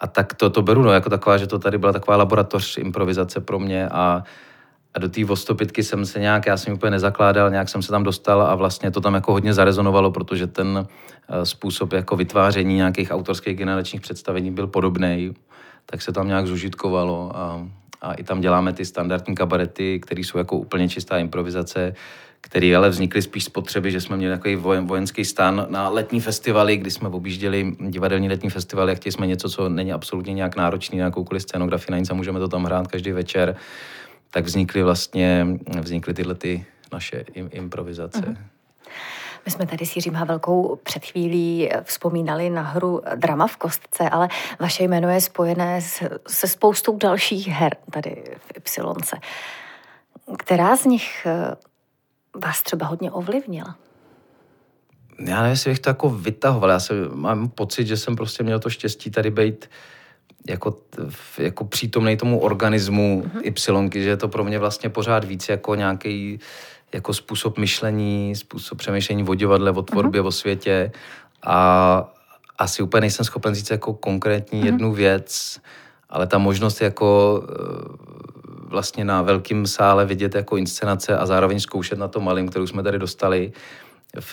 A 0.00 0.06
tak 0.06 0.34
to, 0.34 0.50
to 0.50 0.62
beru, 0.62 0.82
no, 0.82 0.92
jako 0.92 1.10
taková, 1.10 1.36
že 1.36 1.46
to 1.46 1.58
tady 1.58 1.78
byla 1.78 1.92
taková 1.92 2.16
laboratoř 2.16 2.78
improvizace 2.78 3.40
pro 3.40 3.58
mě 3.58 3.88
a, 3.88 4.22
a 4.94 4.98
do 4.98 5.08
té 5.08 5.24
vostopitky 5.24 5.82
jsem 5.84 6.06
se 6.06 6.20
nějak, 6.20 6.46
já 6.46 6.56
jsem 6.56 6.74
úplně 6.74 6.90
nezakládal, 6.90 7.50
nějak 7.50 7.68
jsem 7.68 7.82
se 7.82 7.90
tam 7.90 8.02
dostal 8.02 8.42
a 8.42 8.54
vlastně 8.54 8.90
to 8.90 9.00
tam 9.00 9.14
jako 9.14 9.32
hodně 9.32 9.54
zarezonovalo, 9.54 10.10
protože 10.10 10.46
ten 10.46 10.86
uh, 10.86 11.42
způsob 11.42 11.92
jako 11.92 12.16
vytváření 12.16 12.76
nějakých 12.76 13.10
autorských 13.10 13.56
generačních 13.56 14.00
představení 14.00 14.50
byl 14.50 14.66
podobný, 14.66 15.34
tak 15.86 16.02
se 16.02 16.12
tam 16.12 16.28
nějak 16.28 16.46
zužitkovalo 16.46 17.36
a, 17.36 17.66
a 18.00 18.14
i 18.14 18.24
tam 18.24 18.40
děláme 18.40 18.72
ty 18.72 18.84
standardní 18.84 19.34
kabarety, 19.34 20.00
které 20.00 20.20
jsou 20.20 20.38
jako 20.38 20.56
úplně 20.56 20.88
čistá 20.88 21.18
improvizace, 21.18 21.94
který 22.40 22.76
ale 22.76 22.88
vznikly 22.88 23.22
spíš 23.22 23.44
z 23.44 23.48
potřeby, 23.48 23.90
že 23.90 24.00
jsme 24.00 24.16
měli 24.16 24.34
takový 24.34 24.56
vojenský 24.80 25.24
stan 25.24 25.66
na 25.68 25.88
letní 25.88 26.20
festivaly, 26.20 26.76
kdy 26.76 26.90
jsme 26.90 27.08
objížděli 27.08 27.76
divadelní 27.80 28.28
letní 28.28 28.50
festivaly 28.50 28.92
a 28.92 28.94
chtěli 28.94 29.12
jsme 29.12 29.26
něco, 29.26 29.50
co 29.50 29.68
není 29.68 29.92
absolutně 29.92 30.34
nějak 30.34 30.56
náročný 30.56 30.98
na 30.98 31.04
jakoukoliv 31.04 31.42
scénografii, 31.42 31.92
na 31.92 31.98
nic 31.98 32.10
a 32.10 32.14
můžeme 32.14 32.38
to 32.38 32.48
tam 32.48 32.64
hrát 32.64 32.86
každý 32.86 33.12
večer. 33.12 33.56
Tak 34.30 34.44
vznikly 34.44 34.82
vlastně, 34.82 35.46
vznikly 35.80 36.14
tyhle 36.14 36.34
ty 36.34 36.64
naše 36.92 37.24
im, 37.34 37.48
improvizace. 37.52 38.20
Uh-huh. 38.20 38.36
My 39.46 39.52
jsme 39.52 39.66
tady 39.66 39.86
s 39.86 39.96
Jiřím 39.96 40.14
Havelkou 40.14 40.78
před 40.82 41.04
chvílí 41.04 41.70
vzpomínali 41.82 42.50
na 42.50 42.62
hru 42.62 43.02
Drama 43.14 43.46
v 43.46 43.56
kostce, 43.56 44.08
ale 44.10 44.28
vaše 44.60 44.84
jméno 44.84 45.10
je 45.10 45.20
spojené 45.20 45.80
se 46.28 46.48
spoustou 46.48 46.96
dalších 46.96 47.48
her 47.48 47.76
tady 47.90 48.22
v 48.38 48.56
Ypsilonce. 48.56 49.16
Která 50.38 50.76
z 50.76 50.84
nich 50.84 51.26
vás 52.34 52.62
třeba 52.62 52.86
hodně 52.86 53.10
ovlivnila? 53.10 53.76
Já 55.18 55.36
nevím, 55.36 55.50
jestli 55.50 55.70
bych 55.70 55.80
to 55.80 55.90
jako 55.90 56.10
vytahoval. 56.10 56.70
Já 56.70 56.80
jsem, 56.80 56.96
mám 57.12 57.48
pocit, 57.48 57.86
že 57.86 57.96
jsem 57.96 58.16
prostě 58.16 58.42
měl 58.42 58.58
to 58.58 58.70
štěstí 58.70 59.10
tady 59.10 59.30
být 59.30 59.70
jako, 60.48 60.76
jako 61.38 61.64
přítomný 61.64 62.16
tomu 62.16 62.40
organismu 62.40 63.22
mm-hmm. 63.22 63.90
Y, 63.96 64.02
že 64.02 64.08
je 64.08 64.16
to 64.16 64.28
pro 64.28 64.44
mě 64.44 64.58
vlastně 64.58 64.90
pořád 64.90 65.24
víc 65.24 65.48
jako 65.48 65.74
nějaký 65.74 66.40
jako 66.92 67.14
způsob 67.14 67.58
myšlení, 67.58 68.36
způsob 68.36 68.78
přemýšlení 68.78 69.24
o 69.28 69.34
divadle, 69.34 69.70
o 69.70 69.82
tvorbě, 69.82 70.22
mm-hmm. 70.22 70.26
o 70.26 70.32
světě 70.32 70.92
a 71.42 72.14
asi 72.58 72.82
úplně 72.82 73.00
nejsem 73.00 73.24
schopen 73.24 73.54
říct 73.54 73.70
jako 73.70 73.94
konkrétní 73.94 74.60
mm-hmm. 74.60 74.66
jednu 74.66 74.92
věc, 74.92 75.60
ale 76.08 76.26
ta 76.26 76.38
možnost 76.38 76.80
jako 76.80 77.42
vlastně 78.68 79.04
na 79.04 79.22
velkém 79.22 79.66
sále 79.66 80.06
vidět 80.06 80.34
jako 80.34 80.56
inscenace 80.56 81.16
a 81.16 81.26
zároveň 81.26 81.60
zkoušet 81.60 81.98
na 81.98 82.08
to 82.08 82.20
malým, 82.20 82.48
kterou 82.48 82.66
jsme 82.66 82.82
tady 82.82 82.98
dostali, 82.98 83.52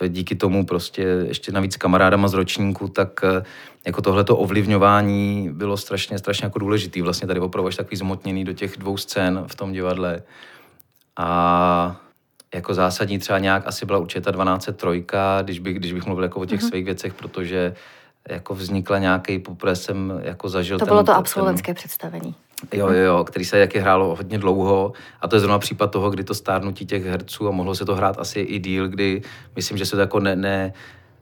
díky 0.08 0.36
tomu 0.36 0.66
prostě 0.66 1.02
ještě 1.02 1.52
navíc 1.52 1.76
kamarádama 1.76 2.28
z 2.28 2.34
ročníku, 2.34 2.88
tak 2.88 3.24
eh, 3.24 3.44
jako 3.86 4.02
tohleto 4.02 4.38
ovlivňování 4.38 5.50
bylo 5.52 5.78
strašně, 5.78 6.20
strašně 6.20 6.46
jako 6.46 6.60
důležitý. 6.60 7.02
Vlastně 7.02 7.28
tady 7.28 7.40
opravdu 7.40 7.72
takový 7.72 7.98
zmotněný 7.98 8.46
do 8.46 8.54
těch 8.54 8.78
dvou 8.78 8.98
scén 8.98 9.44
v 9.48 9.56
tom 9.56 9.72
divadle. 9.72 10.24
A 11.18 12.02
jako 12.54 12.74
zásadní 12.74 13.20
třeba 13.20 13.40
nějak 13.40 13.68
asi 13.68 13.86
byla 13.86 14.00
určitě 14.00 14.22
ta 14.22 14.32
1203, 14.32 15.06
když 15.42 15.60
bych, 15.60 15.76
když 15.76 15.94
bych 15.94 16.06
mluvil 16.06 16.24
jako 16.24 16.40
o 16.40 16.46
těch 16.46 16.62
mm-hmm. 16.62 16.70
svých 16.70 16.86
věcech, 16.86 17.14
protože 17.14 17.76
jako 18.30 18.56
vznikla 18.56 19.00
nějaký, 19.00 19.40
poprvé 19.40 19.76
jsem 19.76 20.20
jako 20.24 20.50
zažil 20.50 20.80
To 20.80 20.86
ten, 20.86 20.92
bylo 20.92 21.04
to 21.04 21.16
absolventské 21.16 21.74
ten, 21.74 21.76
představení. 21.76 22.36
Jo, 22.74 22.88
jo, 22.88 23.04
jo, 23.04 23.24
který 23.24 23.46
se 23.46 23.60
jaké 23.60 23.80
hrálo 23.80 24.16
hodně 24.16 24.38
dlouho 24.38 24.94
a 25.22 25.28
to 25.28 25.36
je 25.36 25.40
zrovna 25.40 25.60
případ 25.60 25.92
toho, 25.92 26.10
kdy 26.10 26.24
to 26.24 26.34
stárnutí 26.34 26.86
těch 26.86 27.06
herců 27.06 27.48
a 27.48 27.52
mohlo 27.52 27.76
se 27.76 27.86
to 27.86 27.96
hrát 27.96 28.20
asi 28.20 28.40
i 28.40 28.60
díl, 28.60 28.88
kdy 28.88 29.22
myslím, 29.56 29.78
že 29.78 29.86
se 29.86 29.96
to 29.96 30.02
jako 30.02 30.20
ne, 30.20 30.36
ne 30.36 30.74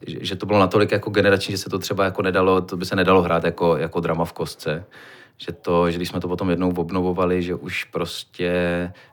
že 0.07 0.35
to 0.35 0.45
bylo 0.45 0.59
natolik 0.59 0.91
jako 0.91 1.09
generační, 1.09 1.51
že 1.51 1.57
se 1.57 1.69
to 1.69 1.79
třeba 1.79 2.03
jako 2.03 2.21
nedalo, 2.21 2.61
to 2.61 2.77
by 2.77 2.85
se 2.85 2.95
nedalo 2.95 3.21
hrát 3.21 3.43
jako, 3.43 3.77
jako 3.77 3.99
drama 3.99 4.25
v 4.25 4.33
kostce. 4.33 4.85
Že 5.37 5.51
to, 5.51 5.91
že 5.91 5.97
když 5.97 6.09
jsme 6.09 6.19
to 6.19 6.27
potom 6.27 6.49
jednou 6.49 6.73
obnovovali, 6.73 7.43
že 7.43 7.55
už 7.55 7.83
prostě 7.83 8.51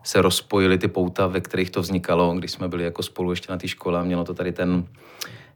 se 0.02 0.22
rozpojily 0.22 0.78
ty 0.78 0.88
pouta, 0.88 1.26
ve 1.26 1.40
kterých 1.40 1.70
to 1.70 1.80
vznikalo, 1.80 2.34
když 2.34 2.50
jsme 2.50 2.68
byli 2.68 2.84
jako 2.84 3.02
spolu 3.02 3.30
ještě 3.30 3.52
na 3.52 3.58
té 3.58 3.68
škole 3.68 4.00
a 4.00 4.02
mělo 4.02 4.24
to 4.24 4.34
tady 4.34 4.52
ten, 4.52 4.84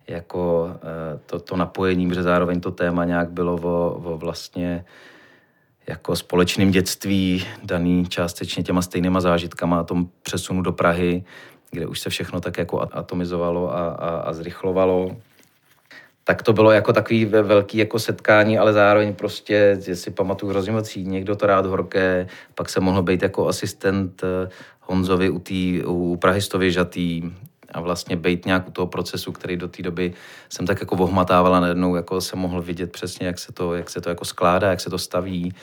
jako 0.08 0.70
eh, 0.74 1.20
to, 1.26 1.40
to 1.40 1.56
napojení, 1.56 2.08
protože 2.08 2.22
zároveň 2.22 2.60
to 2.60 2.70
téma 2.70 3.04
nějak 3.04 3.30
bylo 3.30 3.54
o, 3.54 4.00
o 4.04 4.18
vlastně 4.18 4.84
jako 5.86 6.16
společným 6.16 6.70
dětství, 6.70 7.46
daný 7.62 8.06
částečně 8.06 8.62
těma 8.62 8.82
stejnýma 8.82 9.20
zážitkama 9.20 9.80
a 9.80 9.82
tom 9.82 10.08
přesunu 10.22 10.62
do 10.62 10.72
Prahy, 10.72 11.24
kde 11.70 11.86
už 11.86 12.00
se 12.00 12.10
všechno 12.10 12.40
tak 12.40 12.58
jako 12.58 12.88
atomizovalo 12.92 13.76
a, 13.76 13.88
a, 13.88 14.08
a 14.16 14.32
zrychlovalo. 14.32 15.16
Tak 16.24 16.42
to 16.42 16.52
bylo 16.52 16.70
jako 16.70 16.92
takový 16.92 17.24
velký 17.24 17.78
jako 17.78 17.98
setkání, 17.98 18.58
ale 18.58 18.72
zároveň 18.72 19.14
prostě, 19.14 19.78
si 19.94 20.10
pamatuju 20.10 20.50
hrozně 20.50 20.72
moc 20.72 20.96
někdo 20.96 21.36
to 21.36 21.46
rád 21.46 21.66
horké, 21.66 22.28
pak 22.54 22.68
se 22.68 22.80
mohl 22.80 23.02
být 23.02 23.22
jako 23.22 23.48
asistent 23.48 24.22
eh, 24.24 24.48
Honzovi 24.80 25.30
u, 25.30 25.38
tý, 25.38 25.82
u 25.86 26.16
Prahistovy 26.16 26.72
žatý 26.72 27.22
a 27.74 27.80
vlastně 27.80 28.16
být 28.16 28.46
nějak 28.46 28.68
u 28.68 28.70
toho 28.70 28.86
procesu, 28.86 29.32
který 29.32 29.56
do 29.56 29.68
té 29.68 29.82
doby 29.82 30.12
jsem 30.48 30.66
tak 30.66 30.80
jako 30.80 30.96
ohmatával 30.96 31.54
a 31.54 31.60
najednou 31.60 31.96
jako 31.96 32.20
jsem 32.20 32.38
mohl 32.38 32.62
vidět 32.62 32.92
přesně, 32.92 33.26
jak 33.26 33.38
se 33.38 33.52
to, 33.52 33.74
jak 33.74 33.90
se 33.90 34.00
to 34.00 34.08
jako 34.08 34.24
skládá, 34.24 34.70
jak 34.70 34.80
se 34.80 34.90
to 34.90 34.98
staví. 34.98 35.54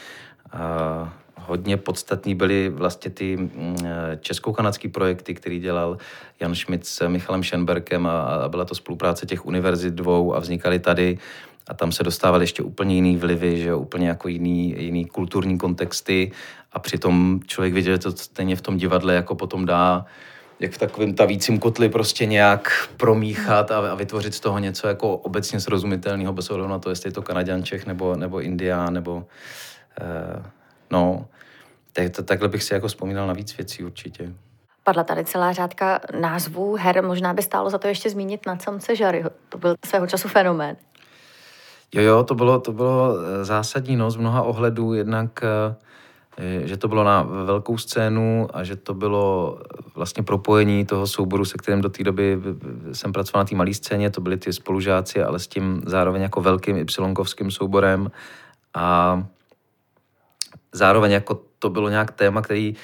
A 0.53 1.13
hodně 1.35 1.77
podstatní 1.77 2.35
byly 2.35 2.69
vlastně 2.69 3.11
ty 3.11 3.37
mm, 3.37 3.77
česko-kanadské 4.19 4.89
projekty, 4.89 5.33
který 5.33 5.59
dělal 5.59 5.97
Jan 6.39 6.55
Schmidt 6.55 6.85
s 6.85 7.07
Michalem 7.07 7.43
Schenberkem 7.43 8.07
a, 8.07 8.21
a 8.21 8.49
byla 8.49 8.65
to 8.65 8.75
spolupráce 8.75 9.25
těch 9.25 9.45
univerzit 9.45 9.93
dvou 9.93 10.35
a 10.35 10.39
vznikaly 10.39 10.79
tady. 10.79 11.17
A 11.67 11.73
tam 11.73 11.91
se 11.91 12.03
dostávaly 12.03 12.43
ještě 12.43 12.63
úplně 12.63 12.95
jiný 12.95 13.17
vlivy, 13.17 13.57
že 13.57 13.75
úplně 13.75 14.07
jako 14.07 14.27
jiný, 14.27 14.75
jiný 14.77 15.05
kulturní 15.05 15.57
kontexty. 15.57 16.31
A 16.71 16.79
přitom 16.79 17.39
člověk 17.45 17.73
viděl, 17.73 17.93
že 17.93 17.99
to 17.99 18.11
stejně 18.11 18.55
v 18.55 18.61
tom 18.61 18.77
divadle 18.77 19.13
jako 19.13 19.35
potom 19.35 19.65
dá 19.65 20.05
jak 20.61 20.71
v 20.71 20.77
takovém 20.77 21.13
tavícím 21.13 21.59
kotli 21.59 21.89
prostě 21.89 22.25
nějak 22.25 22.89
promíchat 22.97 23.71
a, 23.71 23.91
a 23.91 23.95
vytvořit 23.95 24.35
z 24.35 24.39
toho 24.39 24.59
něco 24.59 24.87
jako 24.87 25.17
obecně 25.17 25.59
srozumitelného 25.59 26.33
bez 26.33 26.49
ohledu 26.49 26.69
na 26.69 26.79
to, 26.79 26.89
jestli 26.89 27.07
je 27.07 27.13
to 27.13 27.21
Kanaďan, 27.21 27.63
Čech 27.63 27.85
nebo, 27.85 28.15
nebo 28.15 28.41
Indián, 28.41 28.93
nebo 28.93 29.25
eh, 30.01 30.43
no, 30.91 31.25
tak, 31.93 32.09
to, 32.09 32.23
takhle 32.23 32.47
bych 32.47 32.63
si 32.63 32.73
jako 32.73 32.87
vzpomínal 32.87 33.27
na 33.27 33.33
víc 33.33 33.57
věcí 33.57 33.83
určitě. 33.83 34.33
Padla 34.83 35.03
tady 35.03 35.25
celá 35.25 35.53
řádka 35.53 35.99
názvů 36.19 36.75
her, 36.75 37.03
možná 37.03 37.33
by 37.33 37.41
stálo 37.41 37.69
za 37.69 37.77
to 37.77 37.87
ještě 37.87 38.09
zmínit 38.09 38.45
na 38.45 38.59
samce 38.59 38.95
Žary. 38.95 39.23
To 39.49 39.57
byl 39.57 39.75
svého 39.85 40.07
času 40.07 40.27
fenomén. 40.27 40.75
Jo, 41.93 42.01
jo, 42.01 42.23
to 42.23 42.35
bylo, 42.35 42.59
to 42.59 42.71
bylo 42.71 43.15
eh, 43.15 43.45
zásadní 43.45 43.95
no, 43.95 44.11
z 44.11 44.15
mnoha 44.15 44.41
ohledů, 44.41 44.93
jednak 44.93 45.43
eh, 45.43 45.75
že 46.63 46.77
to 46.77 46.87
bylo 46.87 47.03
na 47.03 47.21
velkou 47.21 47.77
scénu 47.77 48.47
a 48.53 48.63
že 48.63 48.75
to 48.75 48.93
bylo 48.93 49.59
vlastně 49.95 50.23
propojení 50.23 50.85
toho 50.85 51.07
souboru, 51.07 51.45
se 51.45 51.57
kterým 51.57 51.81
do 51.81 51.89
té 51.89 52.03
doby 52.03 52.39
jsem 52.93 53.11
pracoval 53.11 53.41
na 53.43 53.47
té 53.47 53.55
malé 53.55 53.73
scéně, 53.73 54.09
to 54.09 54.21
byly 54.21 54.37
ty 54.37 54.53
spolužáci, 54.53 55.23
ale 55.23 55.39
s 55.39 55.47
tím 55.47 55.81
zároveň 55.85 56.21
jako 56.21 56.41
velkým 56.41 56.77
ypsilonkovským 56.77 57.51
souborem. 57.51 58.11
A 58.73 59.23
zároveň 60.71 61.11
jako 61.11 61.41
to 61.59 61.69
bylo 61.69 61.89
nějak 61.89 62.11
téma, 62.11 62.41
který 62.41 62.75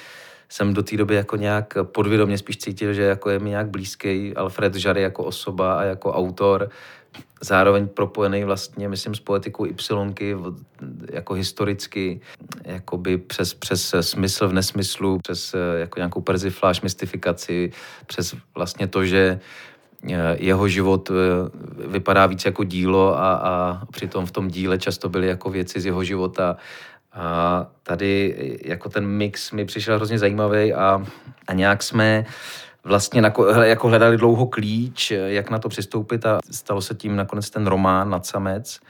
jsem 0.48 0.74
do 0.74 0.82
té 0.82 0.96
doby 0.96 1.14
jako 1.14 1.36
nějak 1.36 1.74
podvědomě 1.82 2.38
spíš 2.38 2.56
cítil, 2.56 2.92
že 2.92 3.02
jako 3.02 3.30
je 3.30 3.38
mi 3.38 3.50
nějak 3.50 3.68
blízký 3.68 4.36
Alfred 4.36 4.74
Žary 4.74 5.02
jako 5.02 5.24
osoba 5.24 5.78
a 5.78 5.82
jako 5.82 6.12
autor, 6.12 6.70
zároveň 7.40 7.88
propojený 7.88 8.44
vlastně, 8.44 8.88
myslím, 8.88 9.14
s 9.14 9.20
poetikou 9.20 9.66
Ypsilonky 9.66 10.36
jako 11.12 11.34
historicky, 11.34 12.20
jakoby 12.64 13.18
přes, 13.18 13.54
přes 13.54 13.94
smysl 14.00 14.48
v 14.48 14.52
nesmyslu, 14.52 15.18
přes 15.18 15.54
eh, 15.54 15.78
jako 15.78 15.98
nějakou 15.98 16.20
perzifláž, 16.20 16.80
mystifikaci, 16.80 17.70
přes 18.06 18.34
vlastně 18.54 18.86
to, 18.86 19.04
že 19.04 19.40
eh, 20.10 20.36
jeho 20.38 20.68
život 20.68 21.10
eh, 21.10 21.14
vypadá 21.88 22.26
víc 22.26 22.44
jako 22.44 22.64
dílo 22.64 23.18
a, 23.18 23.34
a 23.34 23.80
přitom 23.90 24.26
v 24.26 24.30
tom 24.30 24.48
díle 24.48 24.78
často 24.78 25.08
byly 25.08 25.26
jako 25.26 25.50
věci 25.50 25.80
z 25.80 25.86
jeho 25.86 26.04
života. 26.04 26.56
A 27.18 27.66
tady 27.82 28.34
jako 28.64 28.88
ten 28.88 29.06
mix 29.06 29.52
mi 29.52 29.64
přišel 29.64 29.96
hrozně 29.96 30.18
zajímavý 30.18 30.74
a, 30.74 31.02
a 31.48 31.52
nějak 31.52 31.82
jsme 31.82 32.24
vlastně 32.84 33.22
jako 33.62 33.88
hledali 33.88 34.16
dlouho 34.16 34.46
klíč, 34.46 35.10
jak 35.10 35.50
na 35.50 35.58
to 35.58 35.68
přistoupit 35.68 36.26
a 36.26 36.38
stalo 36.50 36.80
se 36.80 36.94
tím 36.94 37.16
nakonec 37.16 37.50
ten 37.50 37.66
román 37.66 38.10
nad 38.10 38.26
samec 38.26 38.80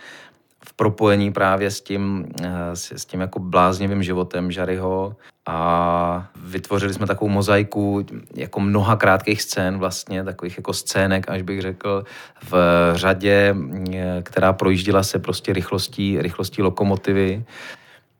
v 0.65 0.73
propojení 0.73 1.33
právě 1.33 1.71
s 1.71 1.81
tím, 1.81 2.27
eh, 2.43 2.77
s 2.77 3.05
tím 3.05 3.21
jako 3.21 3.39
bláznivým 3.39 4.03
životem 4.03 4.53
Žaryho. 4.53 5.17
A 5.47 6.29
vytvořili 6.37 6.95
jsme 6.95 7.07
takovou 7.07 7.29
mozaiku 7.29 8.07
jako 8.35 8.61
mnoha 8.61 8.97
krátkých 8.97 9.43
scén 9.43 9.79
vlastně, 9.79 10.25
takových 10.25 10.57
jako 10.57 10.73
scének, 10.73 11.31
až 11.31 11.43
bych 11.43 11.63
řekl, 11.63 12.05
v 12.51 12.55
řadě, 12.95 13.57
eh, 13.95 14.23
která 14.23 14.53
projíždila 14.53 15.03
se 15.03 15.19
prostě 15.19 15.53
rychlostí, 15.53 16.23
rychlostí 16.23 16.63
lokomotivy 16.63 17.45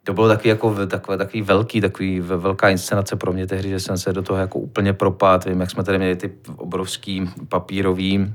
to 0.05 0.13
bylo 0.13 0.29
takový, 0.29 0.49
jako, 0.49 0.87
takový, 0.87 1.19
takový 1.19 1.43
velký, 1.43 1.81
takový 1.81 2.21
velká 2.21 2.69
inscenace 2.69 3.17
pro 3.17 3.33
mě 3.33 3.47
tehdy, 3.47 3.69
že 3.69 3.81
jsem 3.81 3.99
se 3.99 4.13
do 4.13 4.23
toho 4.23 4.39
jako 4.39 4.59
úplně 4.59 4.93
propad. 4.93 5.45
Vím, 5.45 5.61
jak 5.61 5.71
jsme 5.71 5.85
tady 5.85 5.99
měli 5.99 6.17
ty 6.17 6.33
obrovský 6.57 7.31
papírový 7.49 8.35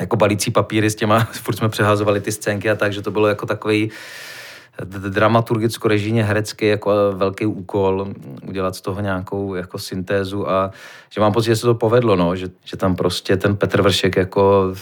jako 0.00 0.16
balící 0.16 0.50
papíry 0.50 0.90
s 0.90 0.94
těma, 0.94 1.24
furt 1.32 1.56
jsme 1.56 1.68
přehazovali 1.68 2.20
ty 2.20 2.32
scénky 2.32 2.70
a 2.70 2.74
tak, 2.74 2.92
že 2.92 3.02
to 3.02 3.10
bylo 3.10 3.28
jako 3.28 3.46
takový 3.46 3.90
dramaturgicko-režijně 4.84 6.24
herecký 6.24 6.66
jako 6.66 6.92
velký 7.14 7.46
úkol 7.46 8.14
udělat 8.48 8.76
z 8.76 8.80
toho 8.80 9.00
nějakou 9.00 9.54
jako 9.54 9.78
syntézu 9.78 10.50
a 10.50 10.70
že 11.10 11.20
mám 11.20 11.32
pocit, 11.32 11.46
že 11.46 11.56
se 11.56 11.66
to 11.66 11.74
povedlo, 11.74 12.16
no, 12.16 12.36
že, 12.36 12.50
že 12.64 12.76
tam 12.76 12.96
prostě 12.96 13.36
ten 13.36 13.56
Petr 13.56 13.82
Vršek 13.82 14.16
jako 14.16 14.74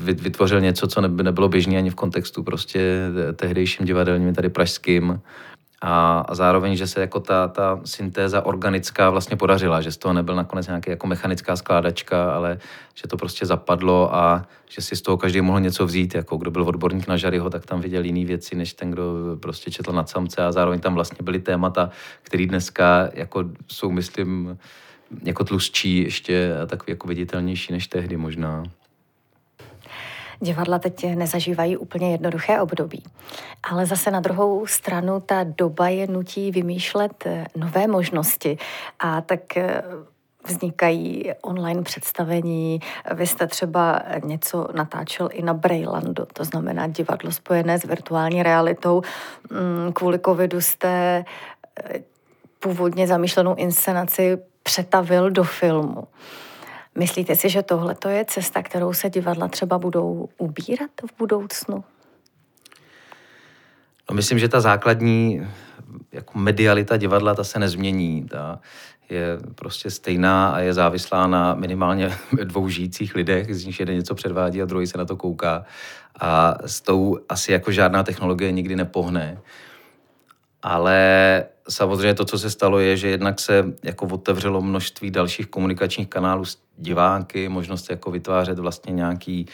vytvořil 0.00 0.60
něco, 0.60 0.86
co 0.86 1.00
nebylo 1.00 1.48
běžné 1.48 1.76
ani 1.76 1.90
v 1.90 1.94
kontextu 1.94 2.42
prostě 2.42 3.08
tehdejším 3.36 3.86
divadelním, 3.86 4.34
tady 4.34 4.48
pražským. 4.48 5.20
A, 5.82 6.24
zároveň, 6.34 6.76
že 6.76 6.86
se 6.86 7.00
jako 7.00 7.20
ta, 7.20 7.48
ta 7.48 7.80
syntéza 7.84 8.46
organická 8.46 9.10
vlastně 9.10 9.36
podařila, 9.36 9.80
že 9.80 9.92
z 9.92 9.96
toho 9.96 10.12
nebyl 10.12 10.34
nakonec 10.34 10.66
nějaká 10.66 10.90
jako 10.90 11.06
mechanická 11.06 11.56
skládačka, 11.56 12.32
ale 12.32 12.58
že 12.94 13.08
to 13.08 13.16
prostě 13.16 13.46
zapadlo 13.46 14.14
a 14.14 14.46
že 14.68 14.82
si 14.82 14.96
z 14.96 15.02
toho 15.02 15.16
každý 15.16 15.40
mohl 15.40 15.60
něco 15.60 15.86
vzít, 15.86 16.14
jako 16.14 16.36
kdo 16.36 16.50
byl 16.50 16.62
odborník 16.68 17.08
na 17.08 17.16
Žaryho, 17.16 17.50
tak 17.50 17.66
tam 17.66 17.80
viděl 17.80 18.04
jiné 18.04 18.24
věci, 18.24 18.56
než 18.56 18.72
ten, 18.72 18.90
kdo 18.90 19.36
prostě 19.42 19.70
četl 19.70 19.92
nad 19.92 20.08
samce 20.08 20.44
a 20.44 20.52
zároveň 20.52 20.80
tam 20.80 20.94
vlastně 20.94 21.18
byly 21.22 21.38
témata, 21.38 21.90
které 22.22 22.46
dneska 22.46 23.08
jako 23.14 23.44
jsou, 23.66 23.90
myslím, 23.90 24.58
jako 25.24 25.44
tlustší 25.44 26.02
ještě 26.02 26.56
a 26.62 26.66
takový 26.66 26.92
jako 26.92 27.08
viditelnější 27.08 27.72
než 27.72 27.86
tehdy 27.86 28.16
možná. 28.16 28.64
Divadla 30.40 30.78
teď 30.78 31.14
nezažívají 31.14 31.76
úplně 31.76 32.12
jednoduché 32.12 32.60
období. 32.60 33.04
Ale 33.62 33.86
zase 33.86 34.10
na 34.10 34.20
druhou 34.20 34.66
stranu 34.66 35.20
ta 35.20 35.44
doba 35.44 35.88
je 35.88 36.06
nutí 36.06 36.50
vymýšlet 36.50 37.26
eh, 37.26 37.46
nové 37.56 37.86
možnosti. 37.86 38.58
A 38.98 39.20
tak 39.20 39.56
eh, 39.56 39.82
vznikají 40.48 41.32
online 41.42 41.82
představení. 41.82 42.80
Vy 43.14 43.26
jste 43.26 43.46
třeba 43.46 44.02
něco 44.24 44.68
natáčel 44.74 45.28
i 45.32 45.42
na 45.42 45.54
Brailandu, 45.54 46.26
to 46.32 46.44
znamená 46.44 46.86
divadlo 46.86 47.32
spojené 47.32 47.78
s 47.78 47.84
virtuální 47.84 48.42
realitou. 48.42 49.02
Mm, 49.50 49.92
kvůli 49.92 50.18
covidu 50.18 50.60
jste 50.60 51.24
eh, 51.84 51.98
původně 52.58 53.06
zamýšlenou 53.06 53.54
inscenaci 53.54 54.38
přetavil 54.62 55.30
do 55.30 55.44
filmu. 55.44 56.04
Myslíte 56.98 57.36
si, 57.36 57.48
že 57.48 57.62
tohle 57.62 57.96
je 58.08 58.24
cesta, 58.24 58.62
kterou 58.62 58.92
se 58.92 59.10
divadla 59.10 59.48
třeba 59.48 59.78
budou 59.78 60.28
ubírat 60.38 60.90
v 61.06 61.18
budoucnu? 61.18 61.84
No, 64.10 64.14
myslím, 64.16 64.38
že 64.38 64.48
ta 64.48 64.60
základní 64.60 65.46
jako 66.12 66.38
medialita 66.38 66.96
divadla, 66.96 67.34
ta 67.34 67.44
se 67.44 67.58
nezmění. 67.58 68.24
Ta 68.24 68.60
je 69.10 69.38
prostě 69.54 69.90
stejná 69.90 70.50
a 70.50 70.58
je 70.58 70.74
závislá 70.74 71.26
na 71.26 71.54
minimálně 71.54 72.18
dvou 72.44 72.68
žijících 72.68 73.14
lidech, 73.14 73.54
z 73.54 73.64
nich 73.64 73.80
jeden 73.80 73.96
něco 73.96 74.14
předvádí 74.14 74.62
a 74.62 74.66
druhý 74.66 74.86
se 74.86 74.98
na 74.98 75.04
to 75.04 75.16
kouká. 75.16 75.64
A 76.20 76.58
s 76.66 76.80
tou 76.80 77.18
asi 77.28 77.52
jako 77.52 77.72
žádná 77.72 78.02
technologie 78.02 78.52
nikdy 78.52 78.76
nepohne. 78.76 79.38
Ale 80.62 81.44
samozřejmě 81.68 82.14
to, 82.14 82.24
co 82.24 82.38
se 82.38 82.50
stalo, 82.50 82.78
je, 82.78 82.96
že 82.96 83.08
jednak 83.08 83.40
se 83.40 83.64
jako 83.82 84.06
otevřelo 84.06 84.60
množství 84.60 85.10
dalších 85.10 85.46
komunikačních 85.46 86.08
kanálů 86.08 86.44
s 86.44 86.58
diváky, 86.76 87.48
možnost 87.48 87.90
jako 87.90 88.10
vytvářet 88.10 88.58
vlastně 88.58 88.92
nějaký 88.92 89.46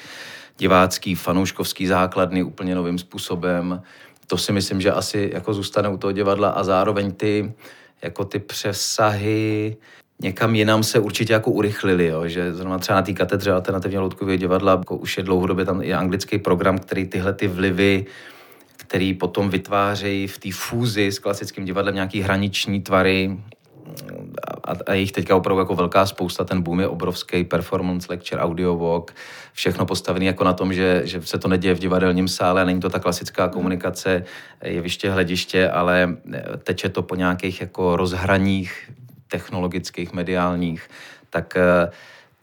divácký, 0.58 1.14
fanouškovský 1.14 1.86
základny 1.86 2.42
úplně 2.42 2.74
novým 2.74 2.98
způsobem. 2.98 3.82
To 4.26 4.38
si 4.38 4.52
myslím, 4.52 4.80
že 4.80 4.92
asi 4.92 5.30
jako 5.34 5.54
zůstane 5.54 5.88
u 5.88 5.96
toho 5.96 6.12
divadla 6.12 6.48
a 6.48 6.64
zároveň 6.64 7.12
ty, 7.12 7.52
jako 8.02 8.24
ty 8.24 8.38
přesahy 8.38 9.76
někam 10.20 10.54
jinam 10.54 10.82
se 10.82 10.98
určitě 10.98 11.32
jako 11.32 11.50
urychlili, 11.50 12.06
jo? 12.06 12.28
že 12.28 12.54
zrovna 12.54 12.78
třeba 12.78 12.96
na 12.96 13.02
té 13.02 13.12
katedře 13.12 13.52
alternativně 13.52 13.98
loutkového 13.98 14.36
divadla 14.36 14.72
jako 14.72 14.96
už 14.96 15.16
je 15.16 15.22
dlouhodobě 15.22 15.64
tam 15.64 15.82
je 15.82 15.96
anglický 15.96 16.38
program, 16.38 16.78
který 16.78 17.06
tyhle 17.06 17.32
ty 17.32 17.48
vlivy 17.48 18.06
který 18.86 19.14
potom 19.14 19.50
vytvářejí 19.50 20.26
v 20.26 20.38
té 20.38 20.48
fúzi 20.52 21.06
s 21.06 21.18
klasickým 21.18 21.64
divadlem 21.64 21.94
nějaký 21.94 22.20
hraniční 22.20 22.80
tvary. 22.80 23.36
A, 24.64 24.72
a 24.86 24.94
jich 24.94 25.12
teďka 25.12 25.36
opravdu 25.36 25.60
jako 25.60 25.74
velká 25.74 26.06
spousta, 26.06 26.44
ten 26.44 26.62
boom 26.62 26.80
je 26.80 26.88
obrovský, 26.88 27.44
performance 27.44 28.06
lecture, 28.10 28.42
audio 28.42 28.76
walk, 28.76 29.14
všechno 29.52 29.86
postavené 29.86 30.24
jako 30.24 30.44
na 30.44 30.52
tom, 30.52 30.72
že, 30.72 31.02
že 31.04 31.22
se 31.22 31.38
to 31.38 31.48
neděje 31.48 31.74
v 31.74 31.78
divadelním 31.78 32.28
sále 32.28 32.62
a 32.62 32.64
není 32.64 32.80
to 32.80 32.90
ta 32.90 32.98
klasická 32.98 33.48
komunikace, 33.48 34.24
jeviště, 34.64 35.10
hlediště, 35.10 35.70
ale 35.70 36.16
teče 36.62 36.88
to 36.88 37.02
po 37.02 37.14
nějakých 37.14 37.60
jako 37.60 37.96
rozhraních 37.96 38.90
technologických, 39.28 40.12
mediálních, 40.12 40.88
tak 41.30 41.56
eh, 41.56 41.90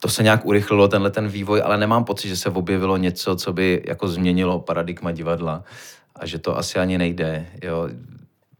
to 0.00 0.08
se 0.08 0.22
nějak 0.22 0.44
urychlilo, 0.44 0.88
tenhle 0.88 1.10
ten 1.10 1.28
vývoj, 1.28 1.62
ale 1.64 1.78
nemám 1.78 2.04
pocit, 2.04 2.28
že 2.28 2.36
se 2.36 2.50
objevilo 2.50 2.96
něco, 2.96 3.36
co 3.36 3.52
by 3.52 3.82
jako 3.86 4.08
změnilo 4.08 4.58
paradigma 4.58 5.12
divadla 5.12 5.64
a 6.16 6.26
že 6.26 6.38
to 6.38 6.58
asi 6.58 6.78
ani 6.78 6.98
nejde. 6.98 7.46
Jo 7.62 7.88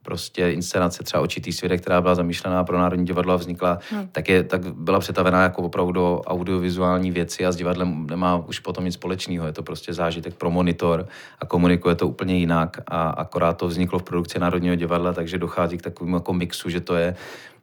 prostě 0.03 0.51
inscenace 0.51 1.03
třeba 1.03 1.23
Očitý 1.23 1.53
svědek, 1.53 1.81
která 1.81 2.01
byla 2.01 2.15
zamýšlená 2.15 2.65
pro 2.65 2.79
Národní 2.79 3.07
divadlo 3.07 3.33
a 3.33 3.37
vznikla, 3.37 3.79
hmm. 3.91 4.09
tak, 4.12 4.29
je, 4.29 4.43
tak 4.43 4.75
byla 4.75 5.01
přetavená 5.01 5.43
jako 5.43 5.62
opravdu 5.62 5.93
do 5.93 6.21
audiovizuální 6.27 7.11
věci 7.11 7.47
a 7.47 7.53
s 7.53 7.57
divadlem 7.57 8.07
nemá 8.07 8.37
už 8.37 8.59
potom 8.59 8.85
nic 8.85 8.95
společného. 8.95 9.47
Je 9.47 9.53
to 9.53 9.62
prostě 9.62 9.93
zážitek 9.93 10.35
pro 10.35 10.51
monitor 10.51 11.07
a 11.38 11.47
komunikuje 11.47 11.95
to 11.95 12.09
úplně 12.09 12.37
jinak 12.37 12.77
a 12.87 13.11
akorát 13.11 13.53
to 13.53 13.69
vzniklo 13.69 13.99
v 13.99 14.03
produkci 14.03 14.38
Národního 14.38 14.75
divadla, 14.75 15.12
takže 15.12 15.38
dochází 15.38 15.79
k 15.79 15.83
takovému 15.83 16.17
jako 16.17 16.33
mixu, 16.33 16.71
že 16.71 16.81
to 16.81 16.97
je 16.97 17.17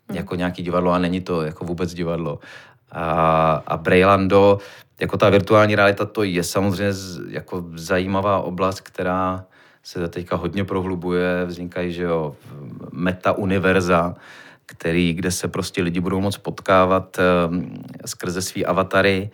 hmm. 0.07 0.17
jako 0.17 0.35
nějaký 0.35 0.63
divadlo 0.63 0.91
a 0.91 0.97
není 0.97 1.21
to 1.21 1.41
jako 1.41 1.65
vůbec 1.65 1.93
divadlo. 1.93 2.39
A, 2.91 3.63
a 3.67 3.77
Braylando, 3.77 4.59
jako 4.99 5.17
ta 5.17 5.29
virtuální 5.29 5.75
realita, 5.75 6.05
to 6.05 6.23
je 6.23 6.43
samozřejmě 6.43 6.93
jako 7.29 7.65
zajímavá 7.75 8.39
oblast, 8.39 8.81
která 8.81 9.45
se 9.89 10.07
teďka 10.07 10.35
hodně 10.35 10.63
prohlubuje, 10.63 11.45
vznikají, 11.45 11.93
že 11.93 12.03
jo, 12.03 12.35
meta 12.91 13.31
univerza, 13.31 14.15
který, 14.65 15.13
kde 15.13 15.31
se 15.31 15.47
prostě 15.47 15.81
lidi 15.81 15.99
budou 15.99 16.21
moc 16.21 16.37
potkávat 16.37 17.17
um, 17.17 17.83
skrze 18.05 18.41
svý 18.41 18.65
avatary, 18.65 19.29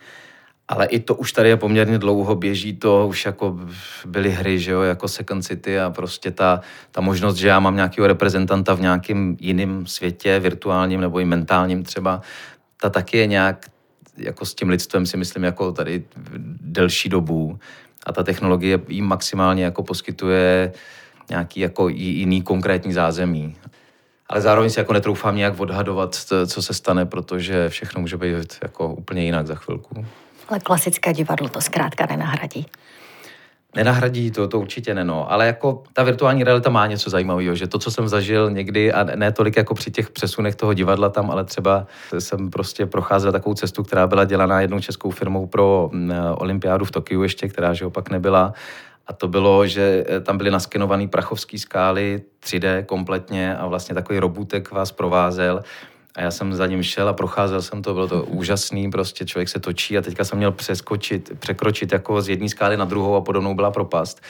ale 0.68 0.86
i 0.86 1.00
to 1.00 1.14
už 1.14 1.32
tady 1.32 1.48
je 1.48 1.56
poměrně 1.56 1.98
dlouho, 1.98 2.34
běží 2.34 2.76
to, 2.76 3.06
už 3.08 3.26
jako 3.26 3.58
byly 4.06 4.30
hry, 4.30 4.58
že 4.58 4.72
jo, 4.72 4.80
jako 4.80 5.08
Second 5.08 5.44
City 5.44 5.80
a 5.80 5.90
prostě 5.90 6.30
ta, 6.30 6.60
ta 6.90 7.00
možnost, 7.00 7.36
že 7.36 7.48
já 7.48 7.60
mám 7.60 7.76
nějakého 7.76 8.06
reprezentanta 8.06 8.74
v 8.74 8.80
nějakém 8.80 9.36
jiném 9.40 9.86
světě, 9.86 10.40
virtuálním 10.40 11.00
nebo 11.00 11.20
i 11.20 11.24
mentálním 11.24 11.82
třeba, 11.82 12.20
ta 12.80 12.90
taky 12.90 13.18
je 13.18 13.26
nějak 13.26 13.66
jako 14.16 14.44
s 14.44 14.54
tím 14.54 14.68
lidstvem 14.68 15.06
si 15.06 15.16
myslím 15.16 15.44
jako 15.44 15.72
tady 15.72 16.04
delší 16.60 17.08
dobu 17.08 17.58
a 18.06 18.12
ta 18.12 18.22
technologie 18.22 18.78
jim 18.88 19.04
maximálně 19.04 19.64
jako 19.64 19.82
poskytuje 19.82 20.72
nějaký 21.30 21.60
jako 21.60 21.88
jiný 21.88 22.42
konkrétní 22.42 22.92
zázemí. 22.92 23.56
Ale 24.28 24.40
zároveň 24.40 24.70
si 24.70 24.80
jako 24.80 24.92
netroufám 24.92 25.36
nějak 25.36 25.60
odhadovat, 25.60 26.16
co 26.46 26.62
se 26.62 26.74
stane, 26.74 27.06
protože 27.06 27.68
všechno 27.68 28.00
může 28.00 28.16
být 28.16 28.58
jako 28.62 28.94
úplně 28.94 29.24
jinak 29.24 29.46
za 29.46 29.54
chvilku. 29.54 30.06
Ale 30.48 30.60
klasické 30.60 31.12
divadlo 31.12 31.48
to 31.48 31.60
zkrátka 31.60 32.06
nenahradí. 32.06 32.66
Nenahradí 33.76 34.30
to, 34.30 34.48
to 34.48 34.60
určitě 34.60 34.94
ne, 34.94 35.04
no. 35.04 35.32
Ale 35.32 35.46
jako 35.46 35.82
ta 35.92 36.02
virtuální 36.02 36.44
realita 36.44 36.70
má 36.70 36.86
něco 36.86 37.10
zajímavého, 37.10 37.54
že 37.54 37.66
to, 37.66 37.78
co 37.78 37.90
jsem 37.90 38.08
zažil 38.08 38.50
někdy, 38.50 38.92
a 38.92 39.04
ne 39.04 39.32
tolik 39.32 39.56
jako 39.56 39.74
při 39.74 39.90
těch 39.90 40.10
přesunech 40.10 40.54
toho 40.54 40.74
divadla 40.74 41.08
tam, 41.08 41.30
ale 41.30 41.44
třeba 41.44 41.86
jsem 42.18 42.50
prostě 42.50 42.86
procházel 42.86 43.32
takovou 43.32 43.54
cestu, 43.54 43.82
která 43.82 44.06
byla 44.06 44.24
dělaná 44.24 44.60
jednou 44.60 44.80
českou 44.80 45.10
firmou 45.10 45.46
pro 45.46 45.90
mm, 45.92 46.12
olympiádu 46.34 46.84
v 46.84 46.90
Tokiu 46.90 47.22
ještě, 47.22 47.48
která 47.48 47.74
že 47.74 47.86
opak 47.86 48.10
nebyla. 48.10 48.52
A 49.06 49.12
to 49.12 49.28
bylo, 49.28 49.66
že 49.66 50.04
eh, 50.08 50.20
tam 50.20 50.38
byly 50.38 50.50
naskenované 50.50 51.08
prachovské 51.08 51.58
skály 51.58 52.22
3D 52.44 52.84
kompletně 52.84 53.56
a 53.56 53.66
vlastně 53.66 53.94
takový 53.94 54.18
robutek 54.18 54.70
vás 54.70 54.92
provázel 54.92 55.62
a 56.16 56.22
já 56.22 56.30
jsem 56.30 56.54
za 56.54 56.66
ním 56.66 56.82
šel 56.82 57.08
a 57.08 57.12
procházel 57.12 57.62
jsem 57.62 57.82
to, 57.82 57.94
bylo 57.94 58.08
to 58.08 58.24
úžasný, 58.24 58.90
prostě 58.90 59.24
člověk 59.24 59.48
se 59.48 59.60
točí 59.60 59.98
a 59.98 60.02
teďka 60.02 60.24
jsem 60.24 60.38
měl 60.38 60.52
přeskočit, 60.52 61.32
překročit 61.38 61.92
jako 61.92 62.22
z 62.22 62.28
jedné 62.28 62.48
skály 62.48 62.76
na 62.76 62.84
druhou 62.84 63.14
a 63.14 63.20
podobnou 63.20 63.54
byla 63.54 63.70
propast. 63.70 64.22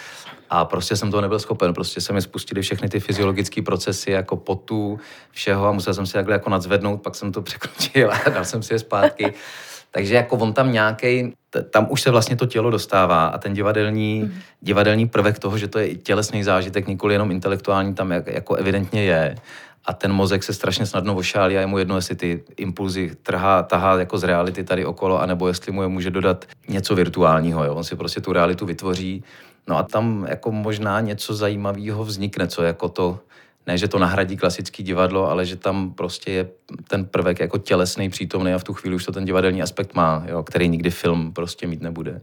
A 0.50 0.64
prostě 0.64 0.96
jsem 0.96 1.10
to 1.10 1.20
nebyl 1.20 1.38
schopen, 1.38 1.74
prostě 1.74 2.00
se 2.00 2.12
mi 2.12 2.22
spustili 2.22 2.62
všechny 2.62 2.88
ty 2.88 3.00
fyziologické 3.00 3.62
procesy, 3.62 4.10
jako 4.10 4.36
potu, 4.36 5.00
všeho 5.30 5.66
a 5.66 5.72
musel 5.72 5.94
jsem 5.94 6.06
si 6.06 6.12
takhle 6.12 6.34
jako 6.34 6.50
nadzvednout, 6.50 7.02
pak 7.02 7.14
jsem 7.14 7.32
to 7.32 7.42
překročil 7.42 8.10
a 8.12 8.30
dal 8.34 8.44
jsem 8.44 8.62
si 8.62 8.74
je 8.74 8.78
zpátky. 8.78 9.34
Takže 9.96 10.14
jako 10.14 10.36
on 10.36 10.52
tam 10.52 10.72
nějaký, 10.72 11.32
tam 11.70 11.86
už 11.90 12.02
se 12.02 12.10
vlastně 12.10 12.36
to 12.36 12.46
tělo 12.46 12.70
dostává 12.70 13.26
a 13.26 13.38
ten 13.38 13.54
divadelní, 13.54 14.22
mm. 14.22 14.32
divadelní 14.60 15.08
prvek 15.08 15.38
toho, 15.38 15.58
že 15.58 15.68
to 15.68 15.78
je 15.78 15.94
tělesný 15.94 16.44
zážitek, 16.44 16.86
nikoli 16.86 17.14
jenom 17.14 17.30
intelektuální, 17.30 17.94
tam 17.94 18.12
jako 18.12 18.54
evidentně 18.54 19.04
je 19.04 19.34
a 19.84 19.92
ten 19.92 20.12
mozek 20.12 20.42
se 20.42 20.52
strašně 20.54 20.86
snadno 20.86 21.14
ošálí 21.14 21.56
a 21.56 21.60
je 21.60 21.66
mu 21.66 21.78
jedno, 21.78 21.96
jestli 21.96 22.14
ty 22.14 22.44
impulzy 22.56 23.16
trhá, 23.22 23.62
tahá 23.62 23.98
jako 23.98 24.18
z 24.18 24.24
reality 24.24 24.64
tady 24.64 24.84
okolo, 24.84 25.20
anebo 25.20 25.48
jestli 25.48 25.72
mu 25.72 25.82
je 25.82 25.88
může 25.88 26.10
dodat 26.10 26.44
něco 26.68 26.94
virtuálního. 26.94 27.64
Jo? 27.64 27.74
On 27.74 27.84
si 27.84 27.96
prostě 27.96 28.20
tu 28.20 28.32
realitu 28.32 28.66
vytvoří. 28.66 29.24
No 29.68 29.78
a 29.78 29.82
tam 29.82 30.26
jako 30.28 30.52
možná 30.52 31.00
něco 31.00 31.34
zajímavého 31.34 32.04
vznikne, 32.04 32.48
co 32.48 32.62
jako 32.62 32.88
to, 32.88 33.18
ne, 33.66 33.78
že 33.78 33.88
to 33.88 33.98
nahradí 33.98 34.36
klasický 34.36 34.82
divadlo, 34.82 35.30
ale 35.30 35.46
že 35.46 35.56
tam 35.56 35.92
prostě 35.92 36.30
je 36.30 36.48
ten 36.88 37.04
prvek 37.04 37.40
jako 37.40 37.58
tělesný, 37.58 38.08
přítomný 38.08 38.52
a 38.52 38.58
v 38.58 38.64
tu 38.64 38.74
chvíli 38.74 38.96
už 38.96 39.04
to 39.04 39.12
ten 39.12 39.24
divadelní 39.24 39.62
aspekt 39.62 39.94
má, 39.94 40.24
jo, 40.28 40.42
který 40.42 40.68
nikdy 40.68 40.90
film 40.90 41.32
prostě 41.32 41.66
mít 41.66 41.82
nebude. 41.82 42.22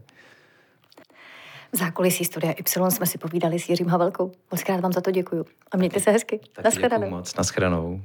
V 1.72 1.76
zákulisí 1.76 2.24
studia 2.24 2.52
Y 2.52 2.90
jsme 2.90 3.06
si 3.06 3.18
povídali 3.18 3.58
s 3.58 3.68
Jiřím 3.68 3.86
Havelkou. 3.86 4.32
Moc 4.50 4.62
krát 4.62 4.80
vám 4.80 4.92
za 4.92 5.00
to 5.00 5.10
děkuji. 5.10 5.44
A 5.72 5.76
mějte 5.76 6.00
se 6.00 6.10
hezky. 6.10 6.40
Naschledanou. 6.64 7.10
Moc. 7.10 7.36
Naschledanou. 7.36 8.02